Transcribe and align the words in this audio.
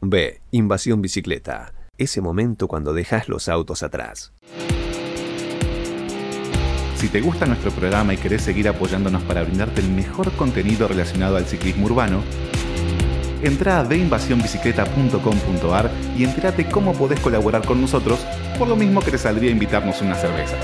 B. 0.00 0.40
Invasión 0.52 1.02
bicicleta. 1.02 1.72
Ese 1.96 2.20
momento 2.20 2.68
cuando 2.68 2.94
dejas 2.94 3.28
los 3.28 3.48
autos 3.48 3.82
atrás. 3.82 4.32
Si 6.94 7.08
te 7.08 7.20
gusta 7.20 7.46
nuestro 7.46 7.72
programa 7.72 8.14
y 8.14 8.16
querés 8.16 8.42
seguir 8.42 8.68
apoyándonos 8.68 9.22
para 9.22 9.42
brindarte 9.42 9.80
el 9.80 9.90
mejor 9.90 10.30
contenido 10.32 10.86
relacionado 10.86 11.36
al 11.36 11.46
ciclismo 11.46 11.86
urbano, 11.86 12.22
entra 13.42 13.80
a 13.80 13.84
deinvasionbicicleta.com.ar 13.84 15.90
y 16.16 16.22
entérate 16.24 16.66
cómo 16.66 16.92
podés 16.92 17.18
colaborar 17.20 17.66
con 17.66 17.80
nosotros, 17.80 18.24
por 18.56 18.68
lo 18.68 18.76
mismo 18.76 19.00
que 19.00 19.10
te 19.10 19.18
saldría 19.18 19.50
invitarnos 19.50 20.00
una 20.00 20.14
cerveza. 20.14 20.56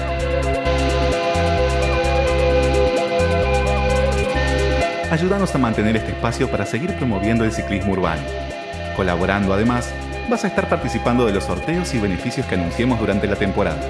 Ayúdanos 5.11 5.53
a 5.55 5.59
mantener 5.59 5.97
este 5.97 6.13
espacio 6.13 6.49
para 6.49 6.65
seguir 6.67 6.97
promoviendo 6.97 7.45
el 7.45 7.51
ciclismo 7.53 7.93
urbano. 7.93 8.54
Colaborando 8.97 9.53
además, 9.53 9.93
vas 10.31 10.45
a 10.45 10.49
estar 10.49 10.69
participando 10.69 11.27
de 11.27 11.33
los 11.33 11.45
sorteos 11.45 11.93
y 11.95 11.99
beneficios 11.99 12.47
que 12.47 12.55
anunciemos 12.55 12.99
durante 13.01 13.27
la 13.27 13.37
temporada. 13.37 13.81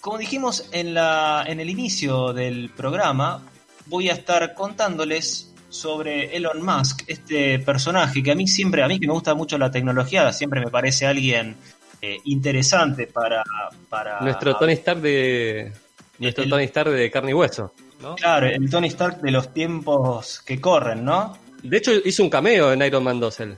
Como 0.00 0.18
dijimos 0.18 0.68
en, 0.72 0.94
la, 0.94 1.44
en 1.46 1.60
el 1.60 1.68
inicio 1.68 2.32
del 2.32 2.70
programa, 2.70 3.42
voy 3.86 4.08
a 4.08 4.12
estar 4.12 4.54
contándoles 4.54 5.52
sobre 5.68 6.36
Elon 6.36 6.64
Musk, 6.64 7.02
este 7.08 7.58
personaje 7.58 8.22
que 8.22 8.30
a 8.30 8.34
mí 8.34 8.46
siempre, 8.46 8.82
a 8.82 8.88
mí 8.88 9.00
que 9.00 9.06
me 9.06 9.12
gusta 9.12 9.34
mucho 9.34 9.58
la 9.58 9.70
tecnología, 9.70 10.32
siempre 10.32 10.60
me 10.60 10.70
parece 10.70 11.06
alguien 11.06 11.56
eh, 12.00 12.18
interesante 12.24 13.08
para, 13.08 13.42
para... 13.88 14.20
Nuestro 14.20 14.56
Tony 14.56 14.72
Stark 14.74 15.00
de... 15.00 15.72
Nuestro 16.18 16.48
Tony 16.48 16.64
Stark 16.64 16.90
de 16.90 17.10
carne 17.10 17.32
y 17.32 17.34
hueso. 17.34 17.74
Claro, 18.16 18.46
el 18.46 18.68
Tony 18.70 18.88
Stark 18.88 19.20
de 19.20 19.30
los 19.30 19.52
tiempos 19.52 20.40
que 20.40 20.60
corren, 20.60 21.04
¿no? 21.04 21.36
De 21.62 21.78
hecho, 21.78 21.92
hizo 22.04 22.22
un 22.22 22.30
cameo 22.30 22.72
en 22.72 22.82
Iron 22.82 23.02
Man 23.02 23.18
2 23.18 23.40
él. 23.40 23.56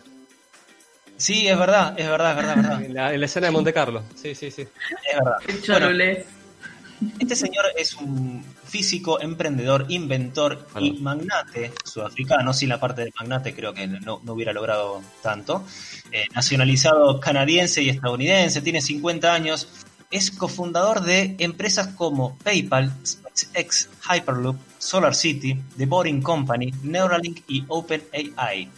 Sí, 1.17 1.49
es 1.49 1.59
verdad, 1.59 1.99
es 1.99 2.09
verdad, 2.09 2.31
es 2.31 2.37
verdad. 2.37 2.57
Es 2.57 2.63
verdad. 2.63 2.83
En, 2.89 2.95
la, 2.95 3.13
en, 3.13 3.21
la, 3.21 3.27
escena 3.27 3.47
de 3.49 3.53
Monte 3.53 3.73
Carlo. 3.73 4.03
Sí, 4.15 4.35
sí, 4.35 4.51
sí. 4.51 4.63
Es 4.63 5.19
verdad. 5.19 5.91
Bueno, 5.91 6.25
este 7.19 7.37
señor 7.37 7.65
es 7.77 7.95
un 7.95 8.45
físico, 8.65 9.21
emprendedor, 9.21 9.87
inventor 9.89 10.67
y 10.81 10.93
magnate 10.95 11.73
sudafricano. 11.85 12.53
Sin 12.53 12.69
la 12.69 12.81
parte 12.81 13.05
de 13.05 13.13
magnate 13.19 13.55
creo 13.55 13.73
que 13.73 13.87
no, 13.87 14.21
no 14.23 14.33
hubiera 14.33 14.53
logrado 14.53 15.01
tanto. 15.23 15.65
Eh, 16.11 16.25
nacionalizado 16.35 17.21
canadiense 17.21 17.83
y 17.83 17.89
estadounidense, 17.91 18.63
tiene 18.63 18.81
50 18.81 19.33
años. 19.33 19.69
Es 20.11 20.31
cofundador 20.31 21.03
de 21.03 21.37
empresas 21.39 21.89
como 21.89 22.37
PayPal, 22.39 22.95
SpaceX, 23.07 23.91
Hyperloop, 24.11 24.57
Solar 24.79 25.15
City, 25.15 25.61
The 25.77 25.87
Boring 25.87 26.23
Company, 26.23 26.73
Neuralink 26.83 27.43
y 27.47 27.65
OpenAI. 27.69 28.71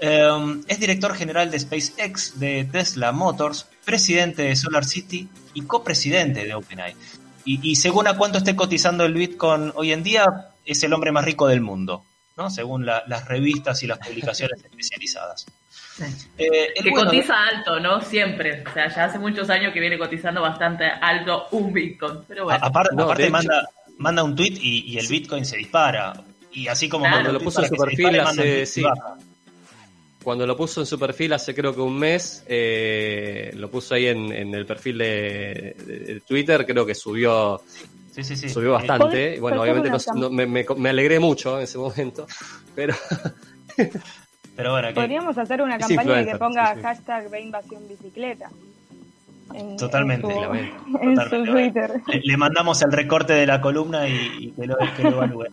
Um, 0.00 0.62
es 0.68 0.78
director 0.78 1.14
general 1.14 1.50
de 1.50 1.58
SpaceX, 1.58 2.38
de 2.38 2.64
Tesla 2.64 3.12
Motors, 3.12 3.66
presidente 3.84 4.42
de 4.42 4.56
Solar 4.56 4.84
City 4.84 5.28
y 5.54 5.62
copresidente 5.62 6.44
de 6.44 6.54
OpenAI. 6.54 6.94
Y, 7.44 7.70
y, 7.70 7.76
según 7.76 8.06
a 8.06 8.16
cuánto 8.16 8.38
esté 8.38 8.54
cotizando 8.54 9.04
el 9.04 9.14
Bitcoin 9.14 9.72
hoy 9.74 9.92
en 9.92 10.02
día, 10.02 10.50
es 10.64 10.82
el 10.82 10.92
hombre 10.92 11.12
más 11.12 11.24
rico 11.24 11.46
del 11.46 11.60
mundo, 11.60 12.04
¿no? 12.36 12.50
según 12.50 12.84
la, 12.84 13.04
las 13.06 13.24
revistas 13.26 13.82
y 13.82 13.86
las 13.86 13.98
publicaciones 13.98 14.62
especializadas. 14.64 15.46
Eh, 16.38 16.72
que 16.82 16.90
bueno, 16.90 17.06
cotiza 17.06 17.34
alto, 17.42 17.80
¿no? 17.80 18.00
Siempre. 18.00 18.62
O 18.68 18.72
sea, 18.72 18.88
ya 18.94 19.04
hace 19.06 19.18
muchos 19.18 19.48
años 19.50 19.72
que 19.72 19.80
viene 19.80 19.98
cotizando 19.98 20.40
bastante 20.42 20.84
alto 20.86 21.46
un 21.52 21.72
Bitcoin. 21.72 22.20
Pero 22.28 22.44
bueno. 22.44 22.60
Aparte, 22.62 22.94
No, 22.96 23.04
aparte 23.04 23.24
de 23.24 23.30
manda, 23.30 23.68
manda 23.98 24.22
un 24.22 24.34
tweet 24.36 24.54
y, 24.60 24.92
y 24.92 24.98
el 24.98 25.06
Bitcoin 25.08 25.44
se 25.44 25.56
dispara. 25.56 26.12
Y 26.52 26.68
así 26.68 26.88
como 26.88 27.02
Claro. 27.04 27.16
manda 27.16 27.30
Cuando 27.30 27.38
lo 27.40 27.44
puso 27.44 27.62
en 27.62 27.68
su 27.68 27.76
perfil 27.76 28.08
dispare, 28.12 28.20
hace- 28.20 28.66
sí. 28.66 28.82
Cuando 30.22 30.46
lo 30.46 30.56
puso 30.56 30.80
en 30.80 30.86
su 30.86 30.98
perfil 30.98 31.32
hace 31.32 31.54
creo 31.54 31.74
que 31.74 31.80
un 31.80 31.96
mes, 31.98 32.44
eh, 32.48 33.50
lo 33.54 33.70
puso 33.70 33.94
ahí 33.94 34.06
en, 34.08 34.32
en 34.32 34.54
el 34.54 34.66
perfil 34.66 34.98
de, 34.98 35.74
de- 35.86 35.98
de 36.14 36.20
Twitter, 36.20 36.66
creo 36.66 36.84
que 36.84 36.94
subió 36.94 37.62
Sí, 38.10 38.24
sí, 38.24 38.36
sí. 38.36 38.48
subió 38.48 38.70
Eh, 38.70 38.72
bastante. 38.72 39.34
¿Podés- 39.36 39.40
Bueno, 39.40 39.62
obviamente 39.62 39.90
hacer 39.90 40.14
no- 40.14 40.28
una 40.28 40.28
no- 40.28 40.30
me, 40.30 40.46
me- 40.46 40.66
me 40.76 40.88
alegré 40.90 41.18
mucho 41.20 41.56
en 41.58 41.64
ese 41.64 41.78
momento, 41.78 42.26
pero 42.74 42.94
Pero 44.58 44.72
bueno, 44.72 44.88
que 44.88 44.94
Podríamos 44.94 45.38
hacer 45.38 45.62
una 45.62 45.76
Es 45.76 45.86
campaña 45.86 46.14
de 46.16 46.26
que 46.26 46.36
ponga 46.36 46.70
sí, 46.70 46.74
sí. 46.74 46.82
hashtag 46.82 47.30
ve 47.30 47.42
invasión 47.42 47.86
bicicleta. 47.88 48.50
En, 49.54 49.76
Totalmente, 49.76 50.26
en 50.32 50.34
su, 50.34 50.40
la 50.40 50.60
en 51.00 51.30
su. 51.30 51.52
Twitter. 51.52 51.92
le, 52.08 52.20
le 52.24 52.36
mandamos 52.36 52.82
el 52.82 52.90
recorte 52.90 53.34
de 53.34 53.46
la 53.46 53.60
columna 53.60 54.08
y, 54.08 54.14
y 54.40 54.50
que, 54.50 54.66
lo, 54.66 54.76
que 54.96 55.02
lo 55.04 55.10
evalúe. 55.10 55.46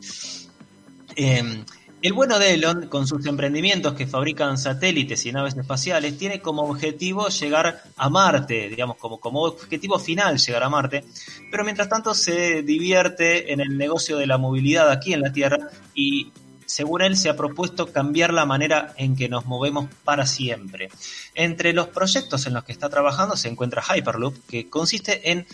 Eh, 1.16 1.64
el 2.02 2.14
bueno 2.14 2.40
de 2.40 2.56
Elon, 2.56 2.88
con 2.88 3.06
sus 3.06 3.24
emprendimientos 3.28 3.94
que 3.94 4.08
fabrican 4.08 4.58
satélites 4.58 5.24
y 5.28 5.32
naves 5.32 5.56
espaciales, 5.56 6.18
tiene 6.18 6.42
como 6.42 6.64
objetivo 6.64 7.28
llegar 7.28 7.84
a 7.96 8.10
Marte, 8.10 8.70
digamos, 8.70 8.98
como, 8.98 9.20
como 9.20 9.42
objetivo 9.44 10.00
final 10.00 10.40
llegar 10.40 10.64
a 10.64 10.70
Marte, 10.70 11.06
pero 11.52 11.64
mientras 11.64 11.90
tanto 11.90 12.16
se 12.16 12.64
divierte 12.64 13.54
en 13.54 13.60
el 13.60 13.78
negocio 13.78 14.18
de 14.18 14.26
la 14.26 14.40
movilidad 14.40 14.90
aquí 14.90 15.14
en 15.14 15.22
la 15.22 15.32
Tierra 15.32 15.58
y, 15.94 16.32
según 16.66 17.02
él, 17.02 17.18
se 17.18 17.30
ha 17.30 17.36
propuesto 17.36 17.92
cambiar 17.92 18.34
la 18.34 18.46
manera 18.46 18.94
en 18.98 19.16
que 19.16 19.30
nos 19.30 19.46
movemos 19.46 19.88
para 20.04 20.26
siempre. 20.26 20.90
Entre 21.34 21.74
los 21.74 21.88
proyectos 21.90 22.46
en 22.48 22.54
los 22.54 22.64
que 22.64 22.72
está 22.72 22.90
trabajando 22.90 23.36
se 23.36 23.50
encuentra 23.50 23.84
Hyperloop, 23.84 24.36
que 24.48 24.70
consiste 24.70 25.32
en 25.32 25.48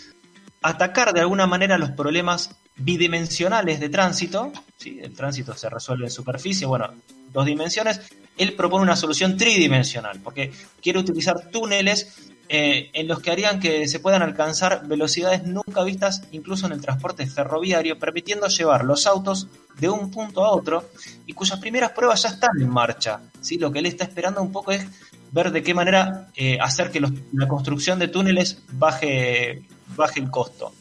atacar 0.61 1.13
de 1.13 1.21
alguna 1.21 1.47
manera 1.47 1.77
los 1.77 1.91
problemas 1.91 2.55
bidimensionales 2.75 3.79
de 3.79 3.89
tránsito. 3.89 4.51
¿sí? 4.77 4.99
El 5.01 5.13
tránsito 5.13 5.55
se 5.55 5.69
resuelve 5.69 6.05
en 6.05 6.11
superficie, 6.11 6.67
bueno, 6.67 6.93
dos 7.31 7.45
dimensiones. 7.45 8.01
Él 8.37 8.53
propone 8.53 8.83
una 8.83 8.95
solución 8.95 9.37
tridimensional, 9.37 10.19
porque 10.23 10.51
quiere 10.81 10.99
utilizar 10.99 11.49
túneles 11.51 12.31
eh, 12.53 12.89
en 12.93 13.07
los 13.07 13.19
que 13.21 13.31
harían 13.31 13.59
que 13.61 13.87
se 13.87 13.99
puedan 14.01 14.21
alcanzar 14.21 14.85
velocidades 14.85 15.43
nunca 15.45 15.83
vistas 15.83 16.23
incluso 16.31 16.65
en 16.65 16.73
el 16.73 16.81
transporte 16.81 17.25
ferroviario, 17.25 17.97
permitiendo 17.97 18.47
llevar 18.47 18.83
los 18.83 19.07
autos 19.07 19.47
de 19.79 19.87
un 19.89 20.11
punto 20.11 20.43
a 20.43 20.51
otro 20.51 20.89
y 21.25 21.31
cuyas 21.33 21.59
primeras 21.59 21.91
pruebas 21.91 22.23
ya 22.23 22.29
están 22.29 22.51
en 22.59 22.69
marcha. 22.69 23.21
¿sí? 23.39 23.57
Lo 23.57 23.71
que 23.71 23.79
él 23.79 23.85
está 23.85 24.03
esperando 24.03 24.41
un 24.41 24.51
poco 24.51 24.71
es 24.73 24.85
ver 25.31 25.51
de 25.51 25.63
qué 25.63 25.73
manera 25.73 26.27
eh, 26.35 26.57
hacer 26.59 26.91
que 26.91 26.99
la 26.99 27.47
construcción 27.47 27.97
de 27.99 28.09
túneles 28.09 28.57
baje, 28.73 29.63
baje 29.95 30.19
el 30.19 30.29
costo. 30.29 30.73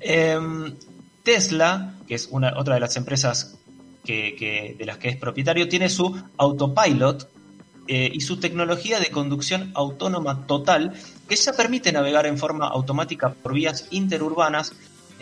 Em, 0.00 0.74
Tesla, 1.22 1.94
que 2.08 2.14
es 2.16 2.26
una, 2.30 2.58
otra 2.58 2.74
de 2.74 2.80
las 2.80 2.96
empresas 2.96 3.56
que- 4.04 4.74
de 4.76 4.84
las 4.84 4.98
que 4.98 5.10
es 5.10 5.16
propietario, 5.16 5.68
tiene 5.68 5.88
su 5.88 6.20
autopilot 6.38 7.30
eh, 7.88 8.10
y 8.12 8.20
su 8.20 8.38
tecnología 8.38 9.00
de 9.00 9.10
conducción 9.10 9.72
autónoma 9.74 10.46
total, 10.46 10.92
que 11.28 11.36
ya 11.36 11.52
permite 11.52 11.92
navegar 11.92 12.26
en 12.26 12.38
forma 12.38 12.68
automática 12.68 13.30
por 13.30 13.54
vías 13.54 13.86
interurbanas. 13.90 14.72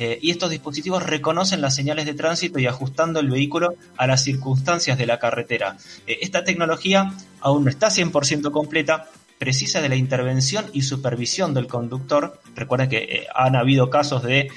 eh, 0.00 0.16
y 0.22 0.30
estos 0.30 0.50
dispositivos 0.50 1.02
reconocen 1.02 1.60
las 1.60 1.74
señales 1.74 2.06
de 2.06 2.14
tránsito 2.14 2.60
y 2.60 2.66
ajustando 2.66 3.18
el 3.18 3.30
vehículo 3.30 3.74
a 3.96 4.06
las 4.06 4.22
circunstancias 4.22 4.96
de 4.96 5.06
la 5.06 5.18
carretera. 5.18 5.76
Eh, 6.06 6.18
esta 6.20 6.44
tecnología 6.44 7.12
aún 7.40 7.64
no 7.64 7.70
está 7.70 7.88
100% 7.88 8.52
completa, 8.52 9.08
precisa 9.38 9.80
de 9.80 9.88
la 9.88 9.96
intervención 9.96 10.66
y 10.72 10.82
supervisión 10.82 11.52
del 11.52 11.66
conductor. 11.66 12.40
Recuerden 12.54 12.88
que 12.88 13.26
han 13.34 13.56
habido 13.56 13.90
casos 13.90 14.22
de 14.22 14.48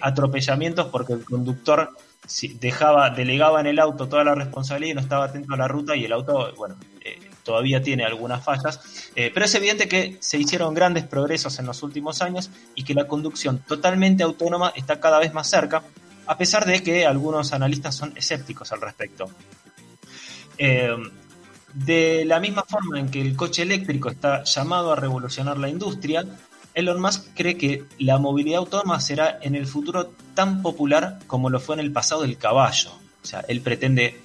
atropellamientos 0.00 0.86
porque 0.86 1.14
el 1.14 1.24
conductor 1.24 1.90
dejaba, 2.60 3.10
delegaba 3.10 3.60
en 3.60 3.66
el 3.66 3.78
auto 3.78 4.08
toda 4.08 4.24
la 4.24 4.34
responsabilidad 4.34 4.92
y 4.92 4.94
no 4.94 5.00
estaba 5.00 5.26
atento 5.26 5.54
a 5.54 5.56
la 5.56 5.68
ruta 5.68 5.94
y 5.96 6.04
el 6.04 6.12
auto, 6.12 6.52
bueno, 6.56 6.76
todavía 7.44 7.82
tiene 7.82 8.04
algunas 8.04 8.42
fallas. 8.42 8.80
Eh, 9.14 9.30
pero 9.32 9.46
es 9.46 9.54
evidente 9.54 9.86
que 9.86 10.16
se 10.20 10.38
hicieron 10.38 10.74
grandes 10.74 11.04
progresos 11.04 11.58
en 11.58 11.66
los 11.66 11.82
últimos 11.82 12.22
años 12.22 12.50
y 12.74 12.82
que 12.82 12.94
la 12.94 13.06
conducción 13.06 13.58
totalmente 13.60 14.22
autónoma 14.22 14.72
está 14.74 14.98
cada 14.98 15.20
vez 15.20 15.32
más 15.32 15.48
cerca, 15.48 15.82
a 16.26 16.38
pesar 16.38 16.64
de 16.64 16.82
que 16.82 17.06
algunos 17.06 17.52
analistas 17.52 17.94
son 17.94 18.12
escépticos 18.16 18.72
al 18.72 18.80
respecto. 18.80 19.30
Eh, 20.58 20.96
de 21.74 22.24
la 22.24 22.38
misma 22.40 22.64
forma 22.68 23.00
en 23.00 23.10
que 23.10 23.20
el 23.20 23.36
coche 23.36 23.62
eléctrico 23.62 24.08
está 24.08 24.44
llamado 24.44 24.92
a 24.92 24.96
revolucionar 24.96 25.58
la 25.58 25.68
industria, 25.68 26.24
Elon 26.74 27.00
Musk 27.00 27.34
cree 27.34 27.56
que 27.56 27.84
la 27.98 28.18
movilidad 28.18 28.58
autónoma 28.58 29.00
será 29.00 29.38
en 29.42 29.54
el 29.54 29.66
futuro 29.66 30.12
tan 30.34 30.62
popular 30.62 31.20
como 31.26 31.50
lo 31.50 31.60
fue 31.60 31.76
en 31.76 31.80
el 31.80 31.92
pasado 31.92 32.24
el 32.24 32.36
caballo. 32.36 32.90
O 33.22 33.26
sea, 33.26 33.40
él 33.48 33.60
pretende, 33.60 34.20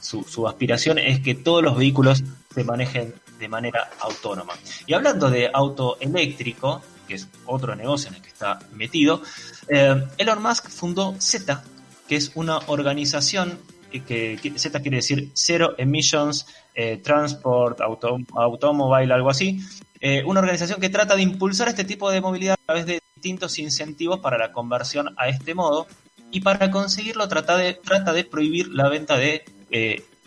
su, 0.00 0.24
su 0.24 0.46
aspiración 0.46 0.98
es 0.98 1.20
que 1.20 1.34
todos 1.34 1.62
los 1.62 1.76
vehículos 1.76 2.22
se 2.54 2.64
manejen 2.64 3.14
de 3.38 3.48
manera 3.48 3.90
autónoma. 4.00 4.54
Y 4.86 4.94
hablando 4.94 5.28
de 5.28 5.50
auto 5.52 5.96
eléctrico, 6.00 6.82
que 7.08 7.14
es 7.14 7.28
otro 7.46 7.74
negocio 7.74 8.08
en 8.08 8.16
el 8.16 8.22
que 8.22 8.28
está 8.28 8.60
metido, 8.72 9.22
eh, 9.68 10.04
Elon 10.18 10.42
Musk 10.42 10.68
fundó 10.68 11.16
Z, 11.18 11.62
que 12.08 12.16
es 12.16 12.32
una 12.34 12.58
organización 12.66 13.58
que, 13.90 14.38
que 14.42 14.58
Z 14.58 14.80
quiere 14.80 14.98
decir 14.98 15.30
Zero 15.34 15.74
Emissions 15.78 16.46
eh, 16.74 16.98
Transport 16.98 17.80
Auto, 17.80 18.18
Automobile, 18.34 19.12
algo 19.12 19.30
así. 19.30 19.60
Eh, 20.00 20.22
una 20.24 20.40
organización 20.40 20.80
que 20.80 20.90
trata 20.90 21.16
de 21.16 21.22
impulsar 21.22 21.68
este 21.68 21.84
tipo 21.84 22.10
de 22.10 22.20
movilidad 22.20 22.54
a 22.54 22.66
través 22.66 22.86
de 22.86 23.00
distintos 23.14 23.58
incentivos 23.58 24.20
para 24.20 24.36
la 24.36 24.52
conversión 24.52 25.14
a 25.16 25.28
este 25.28 25.54
modo 25.54 25.86
y 26.30 26.40
para 26.40 26.70
conseguirlo 26.70 27.26
trata 27.28 27.56
de, 27.56 27.74
trata 27.74 28.12
de 28.12 28.24
prohibir 28.24 28.68
la 28.68 28.88
venta 28.88 29.16
de 29.16 29.44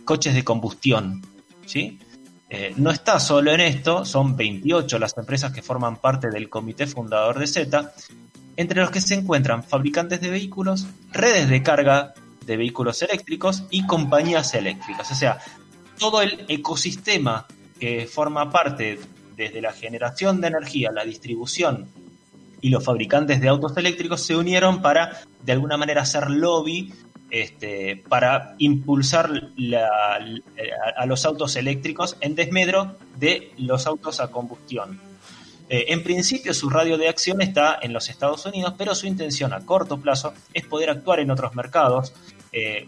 coches 0.05 0.33
de 0.33 0.43
combustión. 0.43 1.21
¿sí? 1.67 1.99
Eh, 2.49 2.73
no 2.77 2.91
está 2.91 3.19
solo 3.19 3.51
en 3.51 3.59
esto, 3.59 4.05
son 4.05 4.37
28 4.37 4.99
las 4.99 5.17
empresas 5.17 5.51
que 5.51 5.61
forman 5.61 5.97
parte 5.97 6.29
del 6.29 6.49
comité 6.49 6.87
fundador 6.87 7.39
de 7.39 7.47
Z, 7.47 7.93
entre 8.55 8.81
los 8.81 8.89
que 8.89 9.01
se 9.01 9.15
encuentran 9.15 9.63
fabricantes 9.63 10.21
de 10.21 10.29
vehículos, 10.29 10.87
redes 11.11 11.49
de 11.49 11.61
carga 11.61 12.13
de 12.45 12.57
vehículos 12.57 13.01
eléctricos 13.01 13.65
y 13.69 13.85
compañías 13.85 14.53
eléctricas. 14.53 15.11
O 15.11 15.15
sea, 15.15 15.39
todo 15.99 16.21
el 16.21 16.45
ecosistema 16.47 17.45
que 17.79 18.07
forma 18.07 18.49
parte 18.49 18.99
desde 19.35 19.61
la 19.61 19.73
generación 19.73 20.39
de 20.41 20.47
energía, 20.47 20.91
la 20.91 21.03
distribución 21.03 21.87
y 22.61 22.69
los 22.69 22.83
fabricantes 22.83 23.39
de 23.39 23.49
autos 23.49 23.75
eléctricos 23.77 24.21
se 24.21 24.35
unieron 24.35 24.81
para 24.81 25.21
de 25.43 25.51
alguna 25.51 25.77
manera 25.77 26.01
hacer 26.01 26.29
lobby 26.29 26.91
este, 27.29 28.03
para 28.07 28.55
impulsar 28.57 29.29
a, 29.75 31.05
los 31.05 31.25
autos 31.25 31.55
eléctricos 31.55 32.17
en 32.21 32.35
desmedro 32.35 32.95
de 33.17 33.51
los 33.57 33.85
autos 33.87 34.19
a 34.19 34.29
combustión. 34.31 34.99
Eh, 35.69 35.85
en 35.89 36.03
principio 36.03 36.53
su 36.53 36.69
radio 36.69 36.97
de 36.97 37.09
acción 37.09 37.41
está 37.41 37.77
en 37.81 37.91
los 37.91 38.09
Estados 38.09 38.45
Unidos, 38.45 38.75
pero 38.77 38.95
su 38.95 39.07
intención 39.07 39.53
a 39.53 39.65
corto 39.65 39.97
plazo 39.99 40.33
es 40.53 40.65
poder 40.65 40.89
actuar 40.89 41.19
en 41.19 41.31
otros 41.31 41.55
mercados. 41.55 42.13
Eh, 42.53 42.87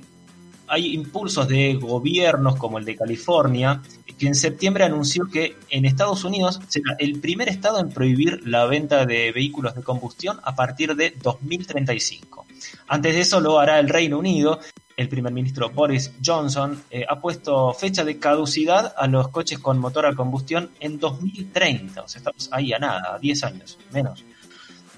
hay 0.69 0.93
impulsos 0.93 1.47
de 1.47 1.75
gobiernos 1.75 2.55
como 2.55 2.77
el 2.77 2.85
de 2.85 2.95
California, 2.95 3.81
que 4.17 4.27
en 4.27 4.35
septiembre 4.35 4.83
anunció 4.83 5.27
que 5.29 5.55
en 5.69 5.85
Estados 5.85 6.23
Unidos 6.23 6.59
será 6.67 6.95
el 6.99 7.19
primer 7.19 7.49
estado 7.49 7.79
en 7.79 7.89
prohibir 7.89 8.45
la 8.45 8.65
venta 8.65 9.05
de 9.05 9.31
vehículos 9.31 9.75
de 9.75 9.81
combustión 9.81 10.39
a 10.43 10.55
partir 10.55 10.95
de 10.95 11.15
2035. 11.21 12.45
Antes 12.87 13.15
de 13.15 13.21
eso 13.21 13.39
lo 13.39 13.59
hará 13.59 13.79
el 13.79 13.89
Reino 13.89 14.19
Unido. 14.19 14.59
El 14.97 15.07
primer 15.07 15.31
ministro 15.31 15.69
Boris 15.69 16.11
Johnson 16.23 16.83
eh, 16.91 17.05
ha 17.07 17.21
puesto 17.21 17.73
fecha 17.73 18.03
de 18.03 18.19
caducidad 18.19 18.93
a 18.97 19.07
los 19.07 19.29
coches 19.29 19.59
con 19.59 19.79
motor 19.79 20.05
a 20.05 20.13
combustión 20.13 20.71
en 20.81 20.99
2030. 20.99 22.01
O 22.01 22.07
sea, 22.07 22.19
estamos 22.19 22.49
ahí 22.51 22.73
a 22.73 22.79
nada, 22.79 23.15
a 23.15 23.19
10 23.19 23.43
años, 23.45 23.77
menos. 23.93 24.25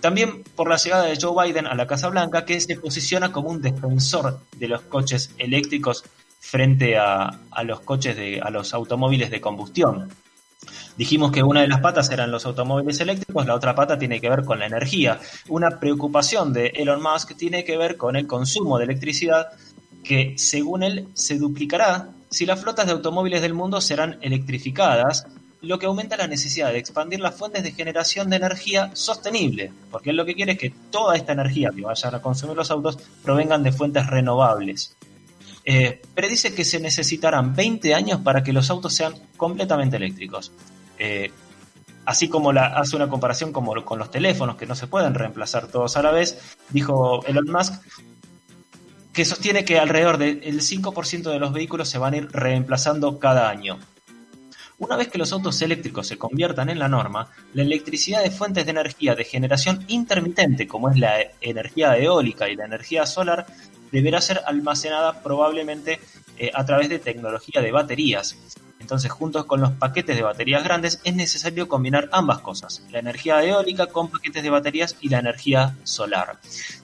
También 0.02 0.44
por 0.56 0.68
la 0.68 0.78
llegada 0.78 1.04
de 1.04 1.18
Joe 1.20 1.46
Biden 1.46 1.68
a 1.68 1.76
la 1.76 1.88
Casa 1.88 2.10
Blanca, 2.10 2.44
que 2.44 2.60
se 2.60 2.76
posiciona 2.76 3.32
como 3.32 3.50
un 3.50 3.62
defensor 3.62 4.40
de 4.58 4.68
los 4.68 4.82
coches 4.82 5.34
eléctricos 5.38 6.04
frente 6.40 6.98
a, 6.98 7.40
los 7.64 7.82
coches 7.82 8.16
de, 8.16 8.42
a 8.42 8.50
los 8.50 8.74
automóviles 8.74 9.30
de 9.30 9.40
combustión. 9.40 10.10
Dijimos 10.98 11.32
que 11.32 11.44
una 11.44 11.62
de 11.62 11.68
las 11.68 11.82
patas 11.82 12.10
eran 12.12 12.32
los 12.32 12.46
automóviles 12.46 13.00
eléctricos, 13.00 13.46
la 13.46 13.56
otra 13.56 13.76
pata 13.76 13.98
tiene 13.98 14.20
que 14.20 14.30
ver 14.30 14.44
con 14.44 14.60
la 14.60 14.66
energía. 14.66 15.20
Una 15.48 15.80
preocupación 15.80 16.52
de 16.52 16.68
Elon 16.68 17.02
Musk 17.02 17.36
tiene 17.38 17.64
que 17.64 17.78
ver 17.78 17.96
con 17.96 18.16
el 18.16 18.28
consumo 18.28 18.78
de 18.78 18.86
electricidad 18.86 19.50
que, 20.04 20.34
según 20.38 20.84
él, 20.84 21.08
se 21.14 21.38
duplicará 21.38 22.10
si 22.30 22.46
las 22.46 22.62
flotas 22.62 22.88
de 22.88 22.94
automóviles 22.94 23.42
del 23.42 23.54
mundo 23.54 23.82
serán 23.82 24.18
electrificadas 24.22 25.28
lo 25.62 25.78
que 25.78 25.86
aumenta 25.86 26.18
la 26.18 26.28
necesidad 26.28 26.72
de 26.72 26.80
expandir 26.80 27.20
las 27.20 27.36
fuentes 27.36 27.64
de 27.64 27.72
generación 27.72 28.30
de 28.30 28.38
energía 28.38 28.92
sostenible, 28.94 29.72
porque 29.92 30.10
él 30.10 30.18
lo 30.18 30.26
que 30.26 30.34
quiere 30.34 30.54
es 30.54 30.58
que 30.58 30.74
toda 30.90 31.16
esta 31.16 31.34
energía 31.34 31.70
que 31.76 31.82
vayan 31.82 32.16
a 32.16 32.22
consumir 32.22 32.58
los 32.58 32.72
autos 32.72 32.98
provengan 33.24 33.62
de 33.64 33.72
fuentes 33.72 34.08
renovables. 34.08 34.96
Eh, 35.64 36.02
predice 36.16 36.56
que 36.56 36.66
se 36.66 36.80
necesitarán 36.80 37.56
20 37.56 37.94
años 37.94 38.22
para 38.22 38.44
que 38.44 38.52
los 38.52 38.70
autos 38.72 38.94
sean 38.94 39.14
completamente 39.38 39.98
eléctricos. 39.98 40.52
Eh, 40.98 41.32
así 42.06 42.28
como 42.28 42.50
hace 42.52 42.96
una 42.96 43.08
comparación 43.08 43.52
como 43.52 43.74
con 43.86 44.00
los 44.00 44.10
teléfonos, 44.10 44.56
que 44.56 44.66
no 44.66 44.74
se 44.74 44.88
pueden 44.88 45.14
reemplazar 45.14 45.68
todos 45.68 45.96
a 45.98 46.02
la 46.02 46.12
vez, 46.12 46.56
dijo 46.70 47.24
Elon 47.26 47.52
Musk 47.52 47.74
que 49.14 49.26
sostiene 49.26 49.66
que 49.66 49.78
alrededor 49.78 50.18
del 50.18 50.62
5% 50.62 51.32
de 51.32 51.40
los 51.40 51.52
vehículos 51.52 51.90
se 51.90 51.98
van 51.98 52.14
a 52.14 52.18
ir 52.18 52.32
reemplazando 52.32 53.20
cada 53.20 53.50
año. 53.50 53.78
Una 54.82 54.96
vez 54.96 55.10
que 55.10 55.20
los 55.20 55.32
autos 55.32 55.62
eléctricos 55.62 56.08
se 56.08 56.18
conviertan 56.18 56.68
en 56.68 56.80
la 56.80 56.88
norma, 56.88 57.30
la 57.54 57.62
electricidad 57.62 58.24
de 58.24 58.32
fuentes 58.32 58.66
de 58.66 58.72
energía 58.72 59.14
de 59.14 59.26
generación 59.26 59.86
intermitente, 59.88 60.68
como 60.68 60.90
es 60.90 60.98
la 60.98 61.18
energía 61.40 61.96
eólica 62.00 62.50
y 62.50 62.56
la 62.56 62.66
energía 62.66 63.06
solar, 63.06 63.46
deberá 63.92 64.20
ser 64.22 64.42
almacenada 64.44 65.22
probablemente 65.22 66.00
eh, 66.40 66.50
a 66.52 66.66
través 66.66 66.90
de 66.90 66.98
tecnología 66.98 67.62
de 67.62 67.72
baterías. 67.72 68.36
Entonces, 68.80 69.12
juntos 69.12 69.46
con 69.46 69.62
los 69.62 69.70
paquetes 69.74 70.16
de 70.16 70.24
baterías 70.24 70.64
grandes, 70.64 71.00
es 71.04 71.14
necesario 71.14 71.68
combinar 71.68 72.10
ambas 72.12 72.40
cosas, 72.40 72.84
la 72.90 72.98
energía 72.98 73.44
eólica 73.44 73.86
con 73.86 74.10
paquetes 74.10 74.42
de 74.42 74.50
baterías 74.50 74.98
y 75.00 75.10
la 75.10 75.20
energía 75.20 75.78
solar. 75.84 76.40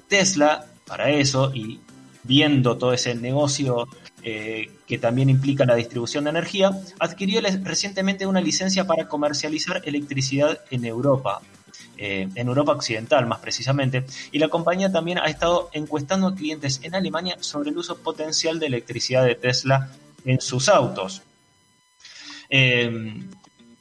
Tesla, 0.08 0.68
para 0.86 1.10
eso, 1.10 1.52
y 1.52 1.80
viendo 2.22 2.78
todo 2.78 2.94
ese 2.94 3.16
negocio 3.16 3.88
eh, 4.30 4.70
que 4.86 4.98
también 4.98 5.30
implica 5.30 5.64
la 5.64 5.76
distribución 5.76 6.26
de 6.26 6.32
energía, 6.32 6.72
adquirió 7.00 7.40
recientemente 7.64 8.26
una 8.26 8.42
licencia 8.42 8.86
para 8.86 9.08
comercializar 9.08 9.82
electricidad 9.86 10.60
en 10.70 10.84
Europa, 10.84 11.40
eh, 11.96 12.28
en 12.36 12.48
Europa 12.50 12.74
Occidental 12.74 13.26
más 13.26 13.40
precisamente, 13.40 14.06
y 14.34 14.40
la 14.40 14.50
compañía 14.50 14.92
también 14.92 15.18
ha 15.20 15.28
estado 15.28 15.70
encuestando 15.72 16.28
a 16.28 16.36
clientes 16.36 16.82
en 16.84 16.94
Alemania 16.94 17.38
sobre 17.40 17.70
el 17.70 17.78
uso 17.78 18.00
potencial 18.00 18.60
de 18.60 18.66
electricidad 18.66 19.24
de 19.24 19.36
Tesla 19.36 19.92
en 20.26 20.42
sus 20.42 20.68
autos. 20.68 21.22
Eh, 22.50 23.24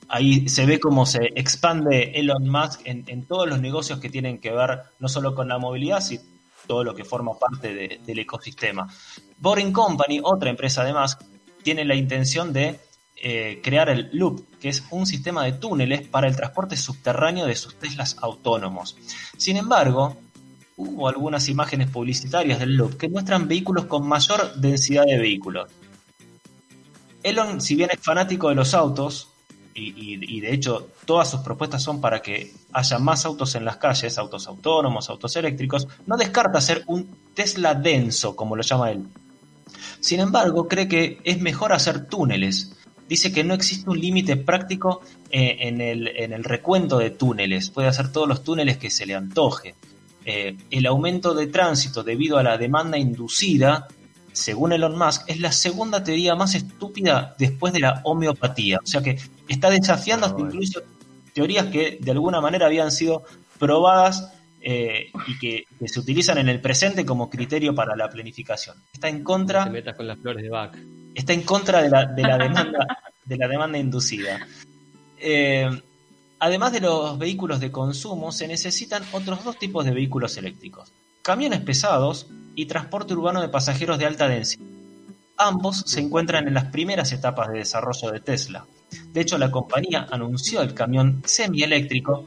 ahí 0.06 0.48
se 0.48 0.64
ve 0.64 0.78
cómo 0.78 1.06
se 1.06 1.24
expande 1.34 2.12
Elon 2.14 2.48
Musk 2.48 2.82
en, 2.84 3.02
en, 3.08 3.24
todos 3.24 3.48
los 3.48 3.60
negocios 3.60 3.98
que 3.98 4.10
tienen 4.10 4.38
que 4.38 4.52
ver 4.52 4.82
no 5.00 5.08
solo 5.08 5.34
con 5.34 5.48
la 5.48 5.58
movilidad, 5.58 6.00
sino 6.00 6.22
todo 6.68 6.84
lo 6.84 6.94
que 6.94 7.04
forma 7.04 7.36
parte 7.36 7.98
del 8.04 8.18
ecosistema. 8.18 8.88
Boring 9.38 9.72
Company, 9.72 10.20
otra 10.22 10.50
empresa 10.50 10.82
además, 10.82 11.18
tiene 11.62 11.84
la 11.84 11.94
intención 11.94 12.52
de 12.52 12.80
eh, 13.16 13.60
crear 13.62 13.88
el 13.88 14.10
Loop, 14.12 14.58
que 14.60 14.68
es 14.68 14.84
un 14.90 15.06
sistema 15.06 15.44
de 15.44 15.52
túneles 15.52 16.06
para 16.06 16.28
el 16.28 16.36
transporte 16.36 16.76
subterráneo 16.76 17.46
de 17.46 17.56
sus 17.56 17.76
Teslas 17.76 18.16
autónomos. 18.20 18.96
Sin 19.36 19.56
embargo, 19.56 20.16
hubo 20.76 21.08
algunas 21.08 21.48
imágenes 21.48 21.90
publicitarias 21.90 22.58
del 22.58 22.76
Loop 22.76 22.96
que 22.96 23.08
muestran 23.08 23.48
vehículos 23.48 23.86
con 23.86 24.06
mayor 24.06 24.54
densidad 24.56 25.04
de 25.06 25.18
vehículos. 25.18 25.70
Elon, 27.22 27.60
si 27.60 27.74
bien 27.74 27.90
es 27.92 28.00
fanático 28.00 28.50
de 28.50 28.54
los 28.54 28.74
autos, 28.74 29.28
y, 29.78 30.40
de 30.40 30.54
hecho 30.54 30.88
todas 31.04 31.30
sus 31.30 31.40
propuestas 31.40 31.82
son 31.82 32.00
para 32.00 32.22
que 32.22 32.54
haya 32.72 32.98
más 32.98 33.26
autos 33.26 33.54
en 33.56 33.64
las 33.64 33.76
calles, 33.76 34.16
autos 34.16 34.46
autónomos, 34.46 35.10
autos 35.10 35.36
eléctricos, 35.36 35.86
no 36.06 36.16
descarta 36.16 36.58
hacer 36.58 36.82
un 36.86 37.14
Tesla 37.34 37.74
denso, 37.74 38.34
como 38.34 38.56
lo 38.56 38.62
llama 38.62 38.90
él. 38.90 39.06
Sin 40.00 40.20
embargo, 40.20 40.68
cree 40.68 40.88
que 40.88 41.18
es 41.24 41.40
mejor 41.40 41.72
hacer 41.72 42.06
túneles. 42.06 42.72
Dice 43.08 43.32
que 43.32 43.44
no 43.44 43.54
existe 43.54 43.88
un 43.88 44.00
límite 44.00 44.36
práctico 44.36 45.00
eh, 45.30 45.56
en, 45.60 45.80
el, 45.80 46.44
recuento 46.44 46.98
de 46.98 47.10
túneles. 47.10 47.70
Puede 47.70 47.88
hacer 47.88 48.10
todos 48.10 48.28
los 48.28 48.42
túneles 48.42 48.78
que 48.78 48.90
se 48.90 49.06
le 49.06 49.14
antoje. 49.14 49.74
Eh, 50.24 50.56
el 50.70 50.86
aumento 50.86 51.34
de 51.34 51.46
tránsito 51.46 52.02
debido 52.02 52.38
a 52.38 52.42
la 52.42 52.58
demanda 52.58 52.98
inducida 52.98 53.86
según 54.36 54.72
Elon 54.72 54.98
Musk, 54.98 55.22
es 55.28 55.40
la 55.40 55.50
segunda 55.50 56.04
teoría 56.04 56.34
más 56.34 56.54
estúpida 56.54 57.34
después 57.38 57.72
de 57.72 57.80
la 57.80 58.02
homeopatía. 58.04 58.78
O 58.84 58.86
sea 58.86 59.00
que 59.00 59.18
está 59.48 59.70
desafiando 59.70 60.26
hasta 60.26 60.40
incluso 60.40 60.82
teorías 61.32 61.66
que 61.66 61.98
de 62.00 62.10
alguna 62.10 62.42
manera 62.42 62.66
habían 62.66 62.92
sido 62.92 63.24
probadas 63.58 64.32
eh, 64.68 65.12
y 65.28 65.38
que, 65.38 65.64
se 65.86 66.00
utilizan 66.00 66.38
en 66.38 66.48
el 66.48 66.60
presente 66.60 67.06
como 67.06 67.30
criterio 67.30 67.74
para 67.74 67.94
la 67.94 68.08
planificación. 68.08 68.76
Está 68.92 69.08
en 69.08 69.22
contra. 69.22 69.70
con 69.96 70.06
las 70.06 70.18
flores 70.18 70.42
de 70.42 70.50
Bach. 70.50 70.76
Está 71.14 71.32
en 71.32 71.42
contra 71.42 71.82
de 71.82 71.88
la, 71.88 72.06
demanda, 72.06 72.86
de 73.24 73.36
la 73.36 73.46
demanda 73.46 73.78
inducida. 73.78 74.44
Eh, 75.18 75.70
además 76.40 76.72
de 76.72 76.80
los 76.80 77.16
vehículos 77.16 77.60
de 77.60 77.70
consumo, 77.70 78.32
se 78.32 78.48
necesitan 78.48 79.04
otros 79.12 79.44
dos 79.44 79.56
tipos 79.58 79.84
de 79.84 79.92
vehículos 79.92 80.36
eléctricos 80.36 80.92
camiones 81.26 81.60
pesados 81.62 82.28
y 82.54 82.66
transporte 82.66 83.12
urbano 83.12 83.40
de 83.40 83.48
pasajeros 83.48 83.98
de 83.98 84.06
alta 84.06 84.28
densidad. 84.28 84.64
Ambos 85.36 85.82
se 85.84 85.98
encuentran 85.98 86.46
en 86.46 86.54
las 86.54 86.66
primeras 86.66 87.10
etapas 87.10 87.48
de 87.48 87.58
desarrollo 87.58 88.12
de 88.12 88.20
Tesla. 88.20 88.64
De 89.12 89.22
hecho, 89.22 89.36
la 89.36 89.50
compañía 89.50 90.06
anunció 90.08 90.62
el 90.62 90.72
camión 90.72 91.24
semieléctrico, 91.26 92.26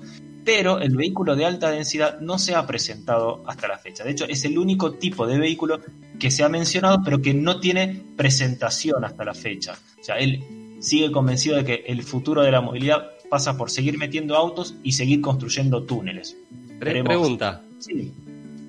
pero 0.52 0.80
el 0.80 0.96
vehículo 0.96 1.36
de 1.36 1.46
alta 1.46 1.70
densidad 1.70 2.20
no 2.22 2.40
se 2.40 2.56
ha 2.56 2.66
presentado 2.66 3.44
hasta 3.46 3.68
la 3.68 3.78
fecha. 3.78 4.04
De 4.04 4.10
hecho, 4.10 4.26
es 4.26 4.44
el 4.46 4.58
único 4.58 4.94
tipo 4.94 5.28
de 5.28 5.38
vehículo 5.38 5.80
que 6.18 6.32
se 6.32 6.44
ha 6.44 6.50
mencionado, 6.50 7.04
pero 7.06 7.22
que 7.22 7.36
no 7.36 7.60
tiene 7.60 8.04
presentación 8.18 9.06
hasta 9.06 9.24
la 9.24 9.36
fecha. 9.36 9.78
O 10.02 10.04
sea, 10.04 10.18
él 10.18 10.44
sigue 10.80 11.12
convencido 11.12 11.56
de 11.56 11.66
que 11.66 11.84
el 11.86 12.02
futuro 12.02 12.42
de 12.42 12.50
la 12.50 12.62
movilidad 12.62 13.12
pasa 13.30 13.58
por 13.58 13.70
seguir 13.70 14.00
metiendo 14.00 14.36
autos 14.36 14.74
y 14.82 14.94
seguir 14.94 15.22
construyendo 15.22 15.84
túneles. 15.84 16.36
Pregunta. 16.80 17.62
Sí. 17.78 18.12